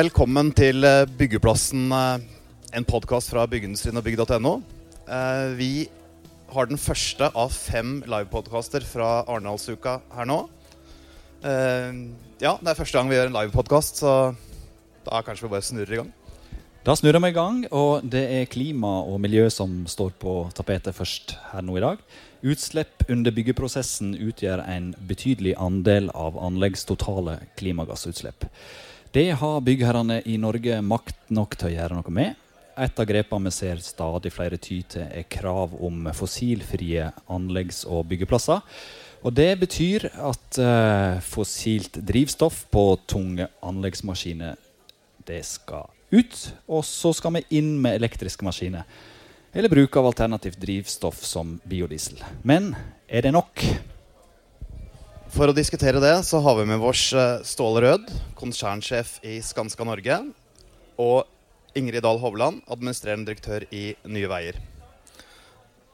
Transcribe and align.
Velkommen 0.00 0.48
til 0.56 0.86
eh, 0.86 1.02
Byggeplassen, 1.18 1.90
eh, 1.92 2.22
en 2.78 2.86
podkast 2.88 3.28
fra 3.34 3.42
byggeindustrien 3.50 3.98
og 4.00 4.04
bygg.no. 4.06 4.52
Eh, 5.04 5.58
Vi 5.58 5.72
har 6.54 6.68
den 6.70 6.80
første 6.80 7.28
av 7.28 7.50
fem 7.52 7.98
livepodkaster 8.08 8.86
fra 8.86 9.10
Arendalsuka 9.26 9.98
her 10.14 10.30
nå. 10.30 10.38
Ja, 11.42 12.54
det 12.62 12.70
er 12.70 12.78
første 12.78 12.96
gang 12.96 13.10
vi 13.10 13.18
gjør 13.18 13.28
en 13.28 13.36
livepodkast, 13.42 14.00
så 14.00 14.14
da 15.04 15.20
kanskje 15.26 15.48
vi 15.48 15.52
bare 15.52 15.68
snurrer 15.68 15.92
i 15.92 16.00
gang. 16.00 16.10
Da 16.86 16.96
snurrer 16.96 17.20
vi 17.20 17.34
i 17.34 17.36
gang, 17.36 17.62
og 17.68 18.06
det 18.08 18.24
er 18.38 18.48
klima 18.48 19.02
og 19.04 19.20
miljø 19.20 19.50
som 19.52 19.82
står 19.90 20.14
på 20.22 20.46
tapetet 20.56 20.96
først 20.96 21.36
her 21.50 21.66
nå 21.66 21.76
i 21.76 21.84
dag. 21.84 22.00
Utslipp 22.40 23.04
under 23.12 23.36
byggeprosessen 23.36 24.14
utgjør 24.16 24.64
en 24.64 24.94
betydelig 25.10 25.58
andel 25.60 26.08
av 26.14 26.40
anleggs 26.40 26.88
totale 26.88 27.42
klimagassutslipp. 27.60 28.48
Det 29.12 29.30
har 29.30 29.60
byggherrene 29.60 30.20
i 30.24 30.36
Norge 30.38 30.76
makt 30.86 31.32
nok 31.34 31.56
til 31.58 31.66
å 31.66 31.72
gjøre 31.72 31.96
noe 31.98 32.12
med. 32.14 32.36
Et 32.78 33.00
av 33.02 33.06
grepene 33.08 33.50
vi 33.50 33.52
ser 33.56 33.80
stadig 33.82 34.30
flere 34.30 34.58
ty 34.62 34.76
til, 34.86 35.02
er 35.02 35.26
krav 35.26 35.74
om 35.82 36.06
fossilfrie 36.14 37.08
anleggs- 37.26 37.82
og 37.90 38.04
byggeplasser. 38.12 38.62
Og 39.26 39.34
det 39.34 39.48
betyr 39.64 40.06
at 40.14 40.60
eh, 40.62 41.18
fossilt 41.26 41.98
drivstoff 42.06 42.62
på 42.70 42.84
tunge 43.10 43.50
anleggsmaskiner 43.66 44.54
det 45.26 45.42
skal 45.48 45.90
ut. 46.14 46.38
Og 46.70 46.86
så 46.86 47.10
skal 47.10 47.40
vi 47.40 47.46
inn 47.58 47.74
med 47.82 47.98
elektriske 47.98 48.46
maskiner. 48.46 48.86
Eller 49.50 49.74
bruk 49.74 49.98
av 49.98 50.06
alternativt 50.06 50.62
drivstoff 50.62 51.18
som 51.26 51.56
biodiesel. 51.66 52.22
Men 52.46 52.76
er 53.10 53.26
det 53.26 53.34
nok? 53.34 53.66
For 55.30 55.46
å 55.46 55.54
diskutere 55.54 56.00
det 56.02 56.16
så 56.26 56.40
har 56.42 56.56
vi 56.58 56.64
med 56.66 56.82
oss 56.82 57.12
eh, 57.14 57.42
Ståle 57.46 57.84
Rød, 57.84 58.08
konsernsjef 58.34 59.20
i 59.22 59.36
Skanska 59.44 59.86
Norge, 59.86 60.16
og 60.98 61.78
Ingrid 61.78 62.02
Dahl 62.02 62.18
Hovland, 62.18 62.64
administrerende 62.66 63.30
direktør 63.30 63.62
i 63.70 63.92
Nye 64.10 64.30
Veier. 64.30 64.58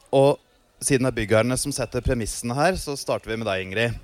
Og 0.09 0.41
siden 0.81 1.05
det 1.05 1.11
er 1.11 1.17
byggherrene 1.19 1.57
som 1.61 1.75
setter 1.75 2.01
premissene 2.01 2.57
her, 2.57 2.79
så 2.81 2.97
starter 2.97 3.29
vi 3.29 3.37
med 3.37 3.45
deg, 3.49 3.61
Ingrid. 3.67 4.01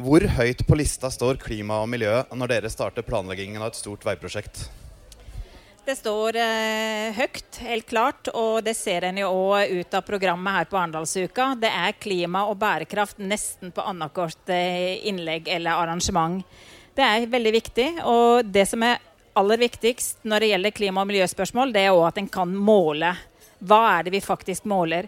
Hvor 0.00 0.24
høyt 0.38 0.64
på 0.64 0.80
lista 0.80 1.12
står 1.12 1.38
klima 1.44 1.82
og 1.84 1.92
miljø 1.92 2.22
når 2.32 2.54
dere 2.54 2.72
starter 2.72 3.04
planleggingen 3.04 3.60
av 3.60 3.74
et 3.74 3.80
stort 3.82 4.08
veiprosjekt? 4.08 4.64
Det 5.86 5.94
står 5.94 6.34
eh, 6.42 7.14
høyt, 7.14 7.58
helt 7.62 7.86
klart, 7.86 8.26
og 8.34 8.64
det 8.66 8.72
ser 8.74 9.04
en 9.06 9.20
jo 9.20 9.28
òg 9.30 9.70
ut 9.70 9.92
av 9.94 10.02
programmet 10.02 10.56
her 10.56 10.64
på 10.66 10.78
Arendalsuka. 10.80 11.52
Det 11.62 11.70
er 11.70 11.94
klima 12.02 12.40
og 12.50 12.56
bærekraft 12.58 13.20
nesten 13.22 13.70
på 13.70 13.84
annethvert 13.86 14.50
eh, 14.50 14.96
innlegg 15.06 15.46
eller 15.46 15.78
arrangement. 15.78 16.42
Det 16.96 17.06
er 17.06 17.28
veldig 17.30 17.52
viktig, 17.54 17.86
og 18.02 18.50
det 18.50 18.64
som 18.66 18.82
er 18.82 18.98
aller 19.38 19.62
viktigst 19.62 20.26
når 20.26 20.42
det 20.42 20.50
gjelder 20.50 20.74
klima- 20.74 21.04
og 21.04 21.10
miljøspørsmål, 21.12 21.76
det 21.76 21.86
er 21.86 21.94
òg 21.94 22.08
at 22.08 22.18
en 22.18 22.32
kan 22.34 22.58
måle. 22.58 23.12
Hva 23.62 23.80
er 23.92 24.08
det 24.08 24.16
vi 24.16 24.24
faktisk 24.26 24.66
måler? 24.66 25.06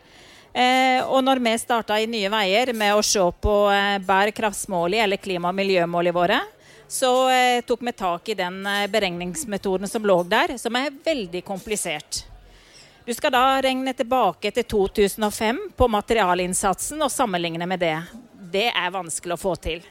Eh, 0.54 1.02
og 1.02 1.24
når 1.26 1.42
vi 1.42 1.56
starta 1.58 1.98
i 1.98 2.06
Nye 2.06 2.30
Veier 2.30 2.70
med 2.70 2.94
å 2.94 3.02
se 3.02 3.26
på 3.42 3.56
eh, 3.74 3.98
bærekraftsmålene 4.06 5.08
eller 5.08 5.26
klima- 5.26 5.50
og 5.50 5.58
miljømålene 5.58 6.14
våre, 6.14 6.38
så 6.88 7.12
eh, 7.30 7.60
tok 7.60 7.82
vi 7.82 7.92
tak 7.92 8.28
i 8.28 8.34
den 8.34 8.66
eh, 8.66 8.86
beregningsmetoden 8.88 9.88
som 9.88 10.06
lå 10.06 10.22
der, 10.24 10.56
som 10.58 10.76
er 10.76 10.94
veldig 11.04 11.44
komplisert. 11.44 12.24
Du 13.04 13.14
skal 13.14 13.32
da 13.32 13.44
regne 13.64 13.92
tilbake 13.96 14.50
til 14.52 14.64
2005 14.68 15.60
på 15.76 15.88
materialinnsatsen 15.88 17.00
og 17.04 17.12
sammenligne 17.12 17.68
med 17.68 17.80
det. 17.80 17.96
Det 18.52 18.66
er 18.72 18.92
vanskelig 18.92 19.36
å 19.36 19.40
få 19.40 19.54
til. 19.60 19.84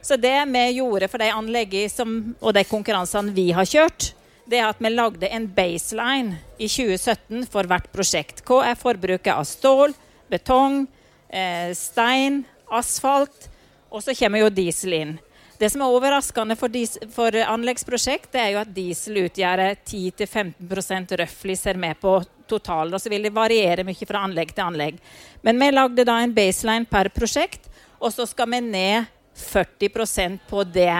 Så 0.00 0.16
det 0.16 0.36
vi 0.48 0.64
gjorde 0.78 1.08
for 1.12 1.20
de 1.20 1.28
anleggene 1.32 1.92
som, 1.92 2.16
og 2.40 2.56
de 2.56 2.64
konkurransene 2.68 3.32
vi 3.36 3.50
har 3.56 3.68
kjørt, 3.68 4.10
det 4.48 4.58
er 4.58 4.70
at 4.70 4.80
vi 4.80 4.90
lagde 4.90 5.28
en 5.28 5.46
baseline 5.54 6.40
i 6.58 6.68
2017 6.68 7.44
for 7.52 7.68
hvert 7.68 7.88
prosjekt. 7.92 8.40
Hva 8.44 8.64
er 8.70 8.80
forbruket 8.80 9.32
av 9.34 9.44
stål, 9.48 9.92
betong, 10.32 10.86
eh, 11.28 11.70
stein, 11.76 12.42
asfalt? 12.68 13.48
Og 13.90 14.02
så 14.02 14.16
kommer 14.16 14.40
jo 14.44 14.54
diesel 14.54 14.96
inn. 14.96 15.18
Det 15.60 15.68
som 15.68 15.82
er 15.84 15.92
overraskende 15.92 16.54
for, 16.56 16.72
for 17.12 17.36
anleggsprosjekt, 17.36 18.30
det 18.32 18.40
er 18.40 18.52
jo 18.54 18.60
at 18.62 18.70
diesel 18.72 19.18
utgjør 19.26 19.60
10-15 19.76 21.18
røftlig 21.20 21.56
ser 21.60 21.76
med 21.76 21.98
på 22.00 22.14
totalen. 22.48 22.94
Og 22.96 23.02
så 23.02 23.12
vil 23.12 23.28
det 23.28 23.34
variere 23.36 23.84
mye 23.84 24.08
fra 24.08 24.22
anlegg 24.24 24.54
til 24.56 24.64
anlegg. 24.64 24.96
Men 25.44 25.60
vi 25.60 25.68
lagde 25.74 26.06
da 26.08 26.16
en 26.22 26.32
baseline 26.32 26.88
per 26.88 27.12
prosjekt, 27.12 27.68
og 28.00 28.08
så 28.14 28.24
skal 28.30 28.48
vi 28.54 28.62
ned 28.70 29.10
40% 29.36 30.48
på 30.48 30.64
det. 30.64 30.96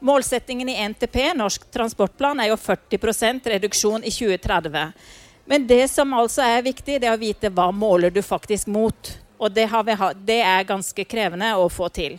Målsettingen 0.00 0.72
i 0.72 0.78
NTP, 0.88 1.18
Norsk 1.36 1.68
transportplan, 1.70 2.40
er 2.40 2.48
jo 2.54 2.56
40% 2.56 3.52
reduksjon 3.52 4.08
i 4.08 4.16
2030. 4.16 4.88
Men 5.52 5.68
det 5.68 5.84
som 5.92 6.16
altså 6.16 6.48
er 6.48 6.64
viktig, 6.64 6.96
det 6.96 7.12
er 7.12 7.12
å 7.12 7.20
vite 7.20 7.52
hva 7.52 7.68
måler 7.76 8.08
du 8.08 8.24
faktisk 8.24 8.72
mot. 8.72 9.16
Og 9.36 9.52
det, 9.52 9.68
vi, 9.68 10.02
det 10.24 10.40
er 10.40 10.64
ganske 10.64 11.04
krevende 11.04 11.52
å 11.60 11.68
få 11.68 11.92
til. 11.92 12.16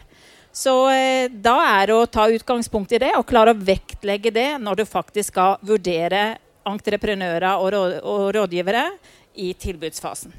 Så 0.54 0.74
eh, 0.94 1.32
da 1.34 1.56
er 1.66 1.90
det 1.90 1.96
å 1.98 2.06
ta 2.06 2.28
utgangspunkt 2.30 2.94
i 2.94 3.02
det 3.02 3.16
og 3.18 3.26
klare 3.26 3.56
å 3.56 3.58
vektlegge 3.58 4.30
det 4.34 4.52
når 4.62 4.84
du 4.84 4.86
faktisk 4.86 5.34
skal 5.34 5.58
vurdere 5.66 6.36
entreprenører 6.70 7.58
og, 7.58 7.72
råd, 7.74 7.96
og 8.06 8.26
rådgivere 8.38 8.86
i 9.42 9.50
tilbudsfasen. 9.58 10.36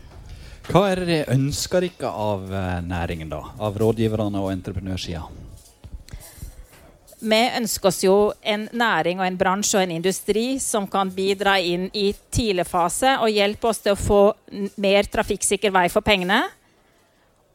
Hva 0.71 0.87
er 0.93 1.03
det 1.03 1.09
dere 1.11 1.35
ønsker 1.35 1.85
dere 1.85 2.13
av 2.15 2.47
eh, 2.47 2.79
næringen, 2.87 3.33
da? 3.35 3.43
Av 3.59 3.75
rådgiverne 3.77 4.41
og 4.41 4.53
entreprenørsida? 4.55 5.27
Vi 7.25 7.41
ønsker 7.59 7.89
oss 7.89 8.03
jo 8.05 8.17
en 8.45 8.69
næring 8.71 9.19
og 9.19 9.27
en 9.27 9.37
bransje 9.41 9.79
og 9.81 9.87
en 9.87 9.97
industri 9.97 10.61
som 10.61 10.87
kan 10.91 11.11
bidra 11.11 11.57
inn 11.59 11.89
i 11.97 12.11
tidlig 12.31 12.69
fase 12.69 13.17
og 13.19 13.33
hjelpe 13.33 13.71
oss 13.71 13.81
til 13.83 13.97
å 13.97 14.01
få 14.01 14.25
mer 14.79 15.09
trafikksikker 15.11 15.73
vei 15.75 15.89
for 15.91 16.05
pengene 16.05 16.45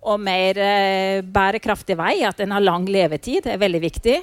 og 0.02 0.20
mer 0.24 0.58
eh, 0.64 1.22
bærekraftig 1.26 1.98
vei, 2.00 2.22
at 2.28 2.40
en 2.40 2.56
har 2.56 2.64
lang 2.64 2.88
levetid, 2.90 3.48
er 3.48 3.60
veldig 3.62 3.82
viktig. 3.84 4.18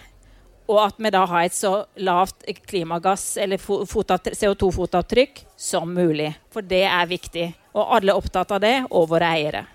Og 0.66 0.80
at 0.82 0.96
vi 0.98 1.12
da 1.14 1.22
har 1.30 1.46
et 1.46 1.54
så 1.54 1.84
lavt 2.02 2.42
klimagass- 2.66 3.36
eller 3.38 3.60
CO2-fotavtrykk 3.60 5.44
som 5.56 5.92
mulig. 5.94 6.32
For 6.50 6.66
det 6.66 6.82
er 6.88 7.06
viktig. 7.06 7.46
Og 7.76 7.94
alle 7.98 8.10
er 8.10 8.18
opptatt 8.18 8.56
av 8.56 8.64
det, 8.64 8.76
og 8.90 9.08
våre 9.12 9.30
eiere. 9.36 9.66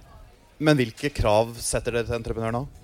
Men 0.60 0.78
hvilke 0.78 1.14
krav 1.16 1.56
setter 1.62 1.96
dere 1.96 2.10
til 2.10 2.20
entreprenørene? 2.20 2.81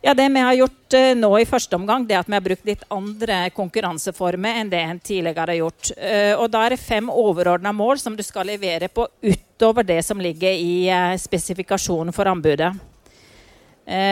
Ja, 0.00 0.14
Det 0.14 0.28
vi 0.28 0.40
har 0.40 0.52
gjort 0.54 0.94
uh, 0.94 1.14
nå 1.18 1.38
i 1.38 1.46
første 1.46 1.76
omgang, 1.76 2.04
det 2.06 2.14
at 2.14 2.28
vi 2.28 2.36
har 2.36 2.42
brukt 2.44 2.66
litt 2.68 2.84
andre 2.94 3.48
konkurranseformer 3.50 4.60
enn 4.60 4.70
det 4.70 4.78
en 4.78 5.00
tidligere 5.02 5.50
har 5.50 5.58
gjort. 5.58 5.90
Uh, 5.98 6.34
og 6.38 6.46
Da 6.54 6.60
er 6.64 6.76
det 6.76 6.84
fem 6.84 7.10
overordna 7.10 7.72
mål 7.74 7.98
som 7.98 8.14
du 8.14 8.22
skal 8.22 8.46
levere 8.46 8.86
på 8.88 9.08
utover 9.22 9.82
det 9.82 10.04
som 10.06 10.22
ligger 10.22 10.54
i 10.54 10.86
uh, 10.86 11.18
spesifikasjonen 11.18 12.14
for 12.14 12.30
anbudet. 12.30 12.70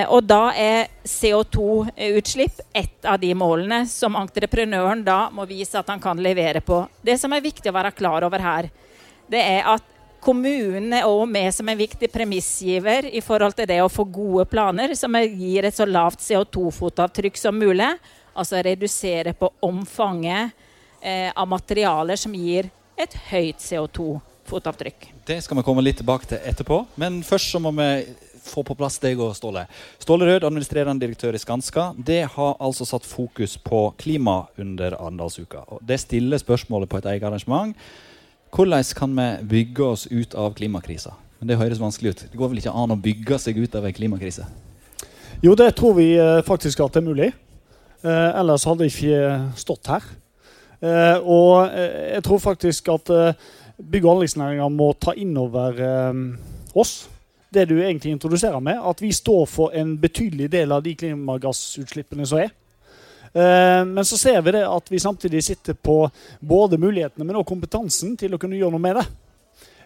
og 0.08 0.24
Da 0.24 0.54
er 0.56 0.88
CO2-utslipp 1.04 2.60
ett 2.72 3.04
av 3.04 3.20
de 3.20 3.34
målene 3.34 3.86
som 3.86 4.16
entreprenøren 4.16 5.04
da 5.04 5.28
må 5.30 5.44
vise 5.44 5.76
at 5.78 5.90
han 5.92 6.00
kan 6.00 6.16
levere 6.16 6.62
på. 6.64 6.80
Det 7.04 7.18
som 7.20 7.32
er 7.32 7.44
viktig 7.44 7.68
å 7.68 7.76
være 7.76 7.92
klar 7.92 8.24
over 8.24 8.40
her, 8.40 8.70
det 9.28 9.42
er 9.42 9.68
at 9.68 9.84
kommunen 10.26 10.90
er 10.96 11.06
også 11.06 11.26
med 11.30 11.54
som 11.54 11.68
en 11.70 11.78
viktig 11.78 12.08
premissgiver 12.10 13.06
i 13.14 13.22
forhold 13.22 13.54
til 13.54 13.68
det 13.70 13.78
å 13.82 13.90
få 13.92 14.06
gode 14.10 14.46
planer 14.50 14.94
som 14.98 15.14
gir 15.22 15.68
et 15.68 15.76
så 15.76 15.86
lavt 15.86 16.24
CO2-fotavtrykk 16.24 17.38
som 17.38 17.58
mulig. 17.58 17.92
Altså 18.36 18.58
redusere 18.64 19.36
på 19.38 19.48
omfanget 19.64 20.50
eh, 21.00 21.30
av 21.30 21.46
materialer 21.48 22.18
som 22.18 22.34
gir 22.34 22.68
et 22.98 23.14
høyt 23.30 23.62
CO2-fotavtrykk. 23.62 25.12
Det 25.28 25.38
skal 25.44 25.60
vi 25.60 25.64
komme 25.66 25.84
litt 25.84 26.00
tilbake 26.02 26.28
til 26.32 26.42
etterpå. 26.42 26.82
Men 27.00 27.22
først 27.24 27.54
så 27.54 27.62
må 27.62 27.72
vi 27.78 27.88
få 28.46 28.64
på 28.66 28.76
plass 28.78 28.98
deg 29.02 29.20
og 29.22 29.34
Ståle. 29.36 29.64
Ståle 30.02 30.26
Rød, 30.28 30.46
administrerende 30.46 31.02
direktør 31.06 31.34
i 31.34 31.42
Skanska, 31.42 31.88
det 31.98 32.22
har 32.34 32.58
altså 32.62 32.86
satt 32.86 33.06
fokus 33.06 33.56
på 33.58 33.88
klima 33.98 34.44
under 34.58 34.98
Arendalsuka. 34.98 35.64
Det 35.82 35.98
stiller 36.02 36.42
spørsmålet 36.42 36.90
på 36.90 37.00
et 37.00 37.10
eget 37.14 37.26
arrangement. 37.26 37.74
Hvordan 38.56 38.84
kan 38.96 39.12
vi 39.12 39.24
bygge 39.44 39.84
oss 39.84 40.06
ut 40.06 40.34
av 40.34 40.54
klimakrisa? 40.56 41.10
Det 41.44 41.58
høres 41.60 41.80
vanskelig 41.80 42.10
ut. 42.10 42.20
Det 42.32 42.38
går 42.40 42.48
vel 42.48 42.60
ikke 42.62 42.72
an 42.72 42.94
å 42.94 42.96
bygge 42.96 43.36
seg 43.36 43.58
ut 43.60 43.74
av 43.76 43.84
en 43.84 43.92
klimakrise? 43.92 44.46
Jo, 45.44 45.52
det 45.52 45.74
tror 45.76 45.92
vi 45.98 46.14
eh, 46.16 46.40
faktisk 46.46 46.80
at 46.80 46.94
det 46.94 47.02
er 47.02 47.04
mulig. 47.04 47.26
Eh, 48.00 48.38
ellers 48.40 48.64
hadde 48.64 48.88
jeg 48.88 48.94
ikke 48.94 49.58
stått 49.60 49.90
her. 49.92 50.06
Eh, 50.80 51.18
og 51.20 51.68
eh, 51.68 52.14
jeg 52.14 52.24
tror 52.24 52.40
faktisk 52.46 52.88
at 52.94 53.12
eh, 53.12 53.44
bygg- 53.76 54.08
og 54.08 54.14
anleggsnæringa 54.14 54.70
må 54.72 54.88
ta 55.04 55.12
inn 55.12 55.36
over 55.36 55.76
eh, 55.76 56.24
oss 56.72 56.94
det 57.52 57.68
du 57.68 57.76
egentlig 57.76 58.16
introduserer 58.16 58.64
med, 58.64 58.80
at 58.80 59.04
vi 59.04 59.12
står 59.12 59.44
for 59.52 59.76
en 59.76 59.98
betydelig 60.00 60.48
del 60.56 60.72
av 60.72 60.80
de 60.84 60.96
klimagassutslippene 60.96 62.24
som 62.24 62.40
er. 62.40 62.56
Eh, 63.36 63.84
men 63.84 64.04
så 64.04 64.16
ser 64.18 64.40
vi 64.42 64.54
det 64.56 64.64
at 64.64 64.90
vi 64.90 65.00
samtidig 65.00 65.44
sitter 65.44 65.74
på 65.74 66.06
både 66.40 66.78
mulighetene, 66.80 67.24
men 67.24 67.36
også 67.36 67.52
kompetansen 67.52 68.14
til 68.16 68.32
å 68.32 68.38
kunne 68.40 68.56
gjøre 68.56 68.72
noe 68.72 68.84
med 68.84 68.96
det. 68.96 69.04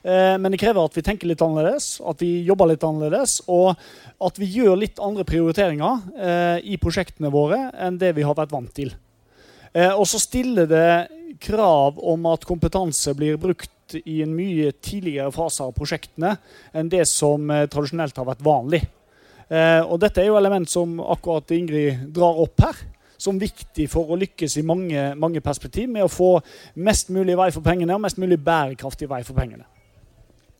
Eh, 0.07 0.37
men 0.39 0.55
det 0.55 0.61
krever 0.63 0.87
at 0.87 0.95
vi 0.95 1.03
tenker 1.03 1.27
litt 1.27 1.43
annerledes, 1.43 1.97
at 2.07 2.23
vi 2.23 2.45
jobber 2.47 2.71
litt 2.71 2.87
annerledes, 2.87 3.41
og 3.51 3.73
at 4.23 4.39
vi 4.39 4.53
gjør 4.55 4.79
litt 4.79 5.03
andre 5.03 5.27
prioriteringer 5.27 6.05
eh, 6.15 6.59
i 6.63 6.79
prosjektene 6.81 7.33
våre 7.35 7.65
enn 7.75 7.99
det 7.99 8.13
vi 8.21 8.27
har 8.29 8.39
vært 8.39 8.55
vant 8.55 8.75
til. 8.77 8.95
Og 9.71 10.03
så 10.11 10.19
stiller 10.19 10.67
det 10.67 11.37
krav 11.39 12.01
om 12.11 12.25
at 12.27 12.43
kompetanse 12.43 13.13
blir 13.15 13.37
brukt 13.39 13.95
i 14.03 14.17
en 14.25 14.33
mye 14.35 14.73
tidligere 14.83 15.31
fase 15.31 15.63
av 15.63 15.77
prosjektene 15.77 16.33
enn 16.75 16.91
det 16.91 17.05
som 17.07 17.47
tradisjonelt 17.71 18.19
har 18.19 18.27
vært 18.27 18.43
vanlig. 18.43 18.81
Og 19.87 19.95
dette 20.03 20.25
er 20.25 20.27
jo 20.27 20.41
element 20.41 20.67
som 20.67 20.99
akkurat 21.15 21.55
Ingrid 21.55 22.03
drar 22.11 22.43
opp 22.43 22.67
her 22.67 22.83
som 23.21 23.41
viktig 23.41 23.87
for 23.93 24.11
å 24.11 24.19
lykkes 24.21 24.57
i 24.61 24.65
mange, 24.67 25.11
mange 25.21 25.43
perspektiv 25.45 25.91
med 25.93 26.07
å 26.07 26.13
få 26.13 26.33
mest 26.81 27.13
mulig 27.13 27.37
vei 27.39 27.51
for 27.55 27.65
pengene 27.65 27.97
og 27.97 28.03
mest 28.07 28.21
mulig 28.21 28.41
bærekraftig 28.41 29.11
vei 29.11 29.21
for 29.27 29.37
pengene. 29.37 29.67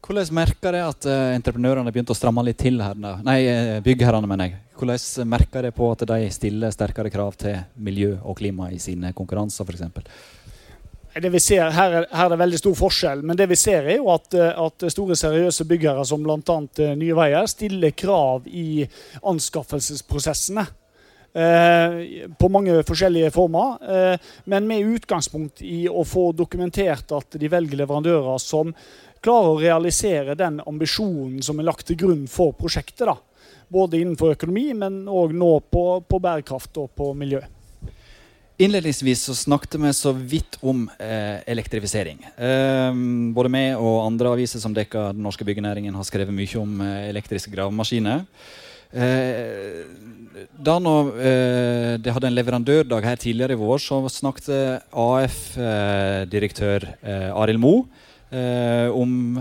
Hvordan 0.01 0.33
merker 0.35 0.75
det 0.75 0.81
at 0.83 1.07
uh, 1.07 1.31
entreprenørene 1.37 1.93
begynte 1.93 2.15
å 2.15 2.19
stramme 2.19 2.43
litt 2.47 2.59
til 2.59 2.81
her? 2.83 2.97
Nei, 2.99 3.39
eh, 3.47 3.77
byggherrene, 3.85 4.27
mener 4.27 4.49
jeg. 4.49 4.61
Hvordan 4.81 5.29
merker 5.29 5.67
det 5.67 5.75
på 5.77 5.91
at 5.93 6.07
de 6.09 6.31
stiller 6.33 6.73
sterkere 6.73 7.13
krav 7.13 7.37
til 7.39 7.59
miljø 7.85 8.15
og 8.19 8.39
klima 8.41 8.71
i 8.73 8.81
sine 8.81 9.13
konkurranser, 9.17 9.69
f.eks.? 9.69 10.41
Det 11.11 11.31
vi 11.31 11.41
ser, 11.43 11.73
her 11.75 11.93
er, 12.01 12.05
her, 12.07 12.25
er, 12.25 12.29
det 12.33 12.39
veldig 12.39 12.59
stor 12.61 12.75
forskjell, 12.79 13.23
men 13.27 13.37
det 13.37 13.49
vi 13.51 13.59
ser 13.59 13.89
er 13.91 13.99
jo 13.99 14.09
at, 14.15 14.33
eh, 14.39 14.51
at 14.65 14.89
store 14.95 15.19
seriøse 15.19 15.69
byggere 15.69 16.05
som 16.09 16.25
bl.a. 16.25 16.59
Nye 16.97 17.17
Veier 17.19 17.49
stiller 17.51 17.93
krav 17.99 18.47
i 18.47 18.87
anskaffelsesprosessene. 19.27 20.65
Eh, 21.31 22.27
på 22.39 22.49
mange 22.51 22.81
forskjellige 22.83 23.31
former, 23.31 23.77
eh, 23.87 24.31
men 24.51 24.67
med 24.67 24.89
utgangspunkt 24.97 25.63
i 25.63 25.85
å 25.87 26.03
få 26.03 26.33
dokumentert 26.35 27.13
at 27.15 27.39
de 27.39 27.51
velger 27.53 27.79
leverandører 27.79 28.41
som 28.43 28.73
klarer 29.23 29.53
å 29.53 29.61
realisere 29.61 30.35
den 30.35 30.59
ambisjonen 30.67 31.39
som 31.45 31.61
er 31.61 31.69
lagt 31.69 31.87
til 31.87 32.01
grunn 32.01 32.25
for 32.27 32.57
prosjektet. 32.59 33.07
da. 33.07 33.15
Både 33.71 34.01
innenfor 34.01 34.35
økonomi, 34.35 34.73
men 34.75 35.05
òg 35.07 35.33
nå 35.37 35.61
på, 35.71 35.85
på, 36.03 36.19
bærekraft 36.19 36.77
og 36.83 36.91
på 36.99 37.13
miljø. 37.15 37.41
Innledningsvis 38.61 39.23
så 39.25 39.35
snakket 39.35 39.79
vi 39.81 39.93
så 39.95 40.11
vidt 40.13 40.59
om 40.61 40.83
eh, 40.99 41.39
elektrifisering. 41.47 42.19
Eh, 42.37 42.91
både 43.33 43.53
vi 43.55 43.63
og 43.79 44.03
andre 44.03 44.35
aviser 44.35 44.61
som 44.61 44.75
dekker 44.75 45.15
den 45.15 45.23
norske 45.23 45.47
byggenæringen, 45.47 45.95
har 45.95 46.05
skrevet 46.05 46.35
mye 46.35 46.59
om 46.59 46.83
eh, 46.83 47.07
elektriske 47.13 47.55
gravemaskiner. 47.55 48.27
Eh, 48.91 49.87
da 50.59 50.79
når 50.83 51.13
eh, 51.23 51.95
det 52.03 52.13
hadde 52.15 52.27
en 52.31 52.35
leverandørdag 52.37 53.07
her 53.07 53.21
tidligere 53.23 53.55
i 53.55 53.61
vår, 53.61 53.79
så 53.83 54.01
snakket 54.11 54.51
AF-direktør 54.91 56.89
eh, 57.03 57.31
Arild 57.31 57.63
Moe 57.63 57.87
om 58.31 59.41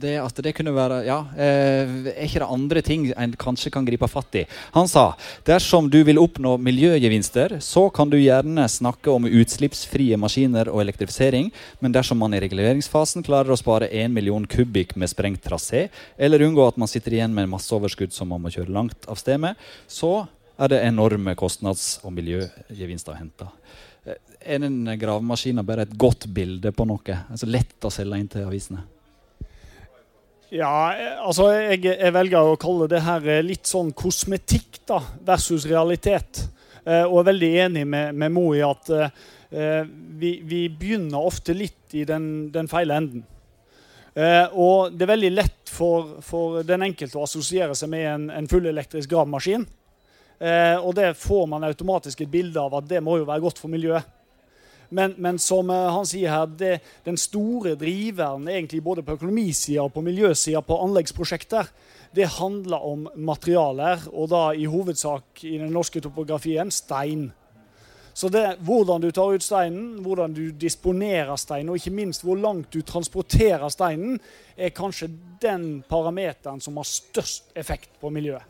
det 0.00 0.16
at 0.20 0.40
det 0.44 0.52
kunne 0.56 0.74
være 0.76 1.00
Ja, 1.06 1.18
eh, 1.36 1.90
er 2.12 2.26
ikke 2.26 2.42
det 2.42 2.48
andre 2.48 2.82
ting 2.84 3.06
en 3.10 3.34
kanskje 3.38 3.72
kan 3.74 3.86
gripe 3.86 4.08
fatt 4.10 4.38
i? 4.40 4.44
Han 4.74 4.88
sa 4.90 5.12
dersom 5.48 5.88
du 5.90 6.00
vil 6.04 6.20
oppnå 6.20 6.56
miljøgevinster, 6.62 7.58
så 7.64 7.88
kan 7.94 8.10
du 8.10 8.18
gjerne 8.18 8.66
snakke 8.68 9.10
om 9.12 9.28
utslippsfrie 9.28 10.18
maskiner 10.20 10.70
og 10.72 10.82
elektrifisering, 10.84 11.50
men 11.80 11.94
dersom 11.94 12.20
man 12.20 12.36
i 12.36 12.42
reguleringsfasen 12.44 13.26
klarer 13.26 13.54
å 13.54 13.60
spare 13.60 13.90
1 13.90 14.12
million 14.14 14.46
kubikk 14.46 14.96
med 14.96 15.10
sprengt 15.10 15.44
trasé, 15.44 15.88
eller 16.18 16.44
unngå 16.46 16.66
at 16.68 16.78
man 16.80 16.90
sitter 16.90 17.16
igjen 17.16 17.34
med 17.34 17.50
masseoverskudd 17.54 18.12
som 18.14 18.30
man 18.32 18.42
må 18.44 18.52
kjøre 18.54 18.74
langt 18.74 19.08
av 19.08 19.20
sted 19.20 19.40
med, 19.40 19.56
så 19.88 20.26
er 20.58 20.72
det 20.72 20.84
enorme 20.84 21.36
kostnads- 21.38 22.00
og 22.02 22.12
miljøgevinster 22.16 23.14
å 23.14 23.20
hente 23.20 23.52
er 24.40 24.62
den 24.62 24.86
gravemaskinen 24.98 25.66
bare 25.66 25.84
et 25.84 25.96
godt 25.98 26.28
bilde 26.32 26.72
på 26.72 26.86
noe? 26.88 27.18
Altså 27.28 27.48
Lett 27.50 27.84
å 27.84 27.92
selge 27.92 28.20
inn 28.20 28.30
til 28.30 28.46
avisene? 28.48 28.84
Ja, 30.48 30.94
altså 31.20 31.50
jeg, 31.52 31.82
jeg, 31.84 32.12
velger 32.16 32.46
å 32.48 32.60
kalle 32.60 32.86
det 32.88 33.02
her 33.04 33.24
eh, 33.28 33.44
litt 33.44 33.68
sånn 33.68 33.90
kosmetikk 33.96 34.80
da, 34.88 35.02
versus 35.26 35.66
realitet. 35.68 36.46
Eh, 36.88 37.04
og 37.04 37.20
er 37.20 37.26
veldig 37.34 37.50
enig 37.66 37.82
med, 37.84 38.16
med 38.16 38.32
Mo 38.32 38.46
i 38.56 38.62
at 38.64 38.88
eh, 38.96 39.10
vi, 39.84 40.38
vi, 40.48 40.62
begynner 40.72 41.20
ofte 41.20 41.52
litt 41.56 41.92
i 41.92 42.06
den, 42.08 42.48
den 42.54 42.70
feile 42.70 42.96
enden. 42.96 43.26
Eh, 44.16 44.46
og 44.56 44.96
det 44.96 45.04
er 45.04 45.12
veldig 45.12 45.32
lett 45.34 45.68
for, 45.68 46.16
for, 46.24 46.62
den 46.66 46.86
enkelte 46.88 47.20
å 47.20 47.26
assosiere 47.28 47.76
seg 47.76 47.92
med 47.92 48.08
en, 48.08 48.28
en 48.40 48.48
fullelektrisk 48.48 49.12
gravemaskin. 49.12 49.68
Eh, 50.38 50.76
og 50.80 50.94
det 50.96 51.12
får 51.20 51.44
man 51.52 51.68
automatisk 51.68 52.24
et 52.24 52.32
bilde 52.32 52.62
av 52.62 52.80
at 52.80 52.88
det 52.88 53.04
må 53.04 53.20
jo 53.20 53.28
være 53.28 53.44
godt 53.44 53.60
for 53.60 53.68
miljøet. 53.68 54.16
Men, 54.88 55.14
men 55.20 55.38
som 55.38 55.70
eh, 55.70 55.88
han 55.92 56.06
sier 56.08 56.32
her, 56.32 56.46
det, 56.60 56.78
den 57.04 57.18
store 57.20 57.74
driveren 57.76 58.48
egentlig 58.48 58.82
både 58.84 59.04
på 59.04 59.18
økonomisida 59.18 59.84
på 59.92 60.04
miljøsida 60.04 60.62
på 60.64 60.78
anleggsprosjekter, 60.86 61.68
det 62.16 62.30
handler 62.38 62.84
om 62.88 63.08
materialer, 63.20 64.06
og 64.12 64.30
da 64.32 64.46
i 64.56 64.64
hovedsak 64.64 65.44
i 65.44 65.58
den 65.60 65.74
norske 65.74 66.00
topografien 66.00 66.72
stein. 66.72 67.28
Så 68.18 68.30
det, 68.32 68.56
hvordan 68.66 69.04
du 69.04 69.10
tar 69.14 69.30
ut 69.36 69.44
steinen, 69.44 70.00
hvordan 70.02 70.32
du 70.34 70.48
disponerer 70.50 71.36
steinen, 71.38 71.68
og 71.70 71.78
ikke 71.78 71.92
minst 71.94 72.24
hvor 72.26 72.40
langt 72.40 72.72
du 72.74 72.80
transporterer 72.82 73.68
steinen, 73.70 74.16
er 74.56 74.72
kanskje 74.74 75.12
den 75.38 75.84
parameteren 75.86 76.58
som 76.64 76.80
har 76.80 76.88
størst 76.88 77.52
effekt 77.54 77.92
på 78.00 78.10
miljøet. 78.10 78.42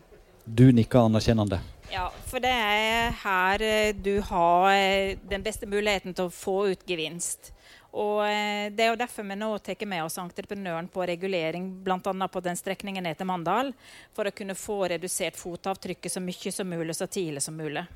Du 0.46 0.70
nikker 0.72 1.02
anerkjennende. 1.10 1.58
Ja, 1.88 2.10
for 2.28 2.42
det 2.44 2.50
er 2.52 3.14
her 3.22 3.62
eh, 3.64 3.94
du 3.96 4.18
har 4.28 4.72
eh, 4.74 5.16
den 5.30 5.44
beste 5.44 5.64
muligheten 5.64 6.12
til 6.12 6.28
å 6.28 6.32
få 6.34 6.56
ut 6.68 6.82
gevinst. 6.84 7.54
Og 7.96 8.26
eh, 8.26 8.68
Det 8.68 8.84
er 8.84 8.90
jo 8.92 8.98
derfor 9.00 9.24
vi 9.24 9.38
nå 9.40 9.48
tar 9.64 9.86
med 9.88 10.04
oss 10.04 10.18
entreprenøren 10.20 10.90
på 10.92 11.06
regulering 11.08 11.70
bl.a. 11.84 12.28
på 12.28 12.42
den 12.44 12.60
strekningen 12.60 13.08
ned 13.08 13.16
til 13.16 13.30
Mandal, 13.30 13.72
for 14.12 14.28
å 14.28 14.34
kunne 14.36 14.58
få 14.58 14.82
redusert 14.92 15.40
fotavtrykket 15.40 16.12
så 16.12 16.20
mye 16.20 16.52
som 16.52 16.68
mulig 16.68 16.98
så 16.98 17.08
tidlig 17.08 17.42
som 17.46 17.56
mulig. 17.56 17.86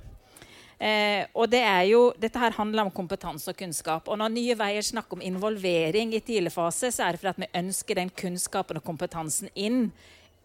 Eh, 0.81 1.29
og 1.37 1.53
det 1.53 1.61
er 1.61 1.84
jo, 1.93 2.06
Dette 2.19 2.41
her 2.41 2.56
handler 2.56 2.89
om 2.89 2.94
kompetanse 2.96 3.53
og 3.53 3.61
kunnskap. 3.61 4.08
Og 4.08 4.19
Når 4.19 4.32
Nye 4.32 4.56
Veier 4.56 4.89
snakker 4.89 5.20
om 5.20 5.27
involvering 5.29 6.17
i 6.17 6.25
tidlig 6.25 6.56
fase, 6.56 6.89
så 6.89 7.05
er 7.05 7.13
det 7.13 7.22
fordi 7.22 7.44
vi 7.44 7.53
ønsker 7.61 8.01
den 8.01 8.17
kunnskapen 8.25 8.81
og 8.81 8.89
kompetansen 8.89 9.53
inn 9.53 9.91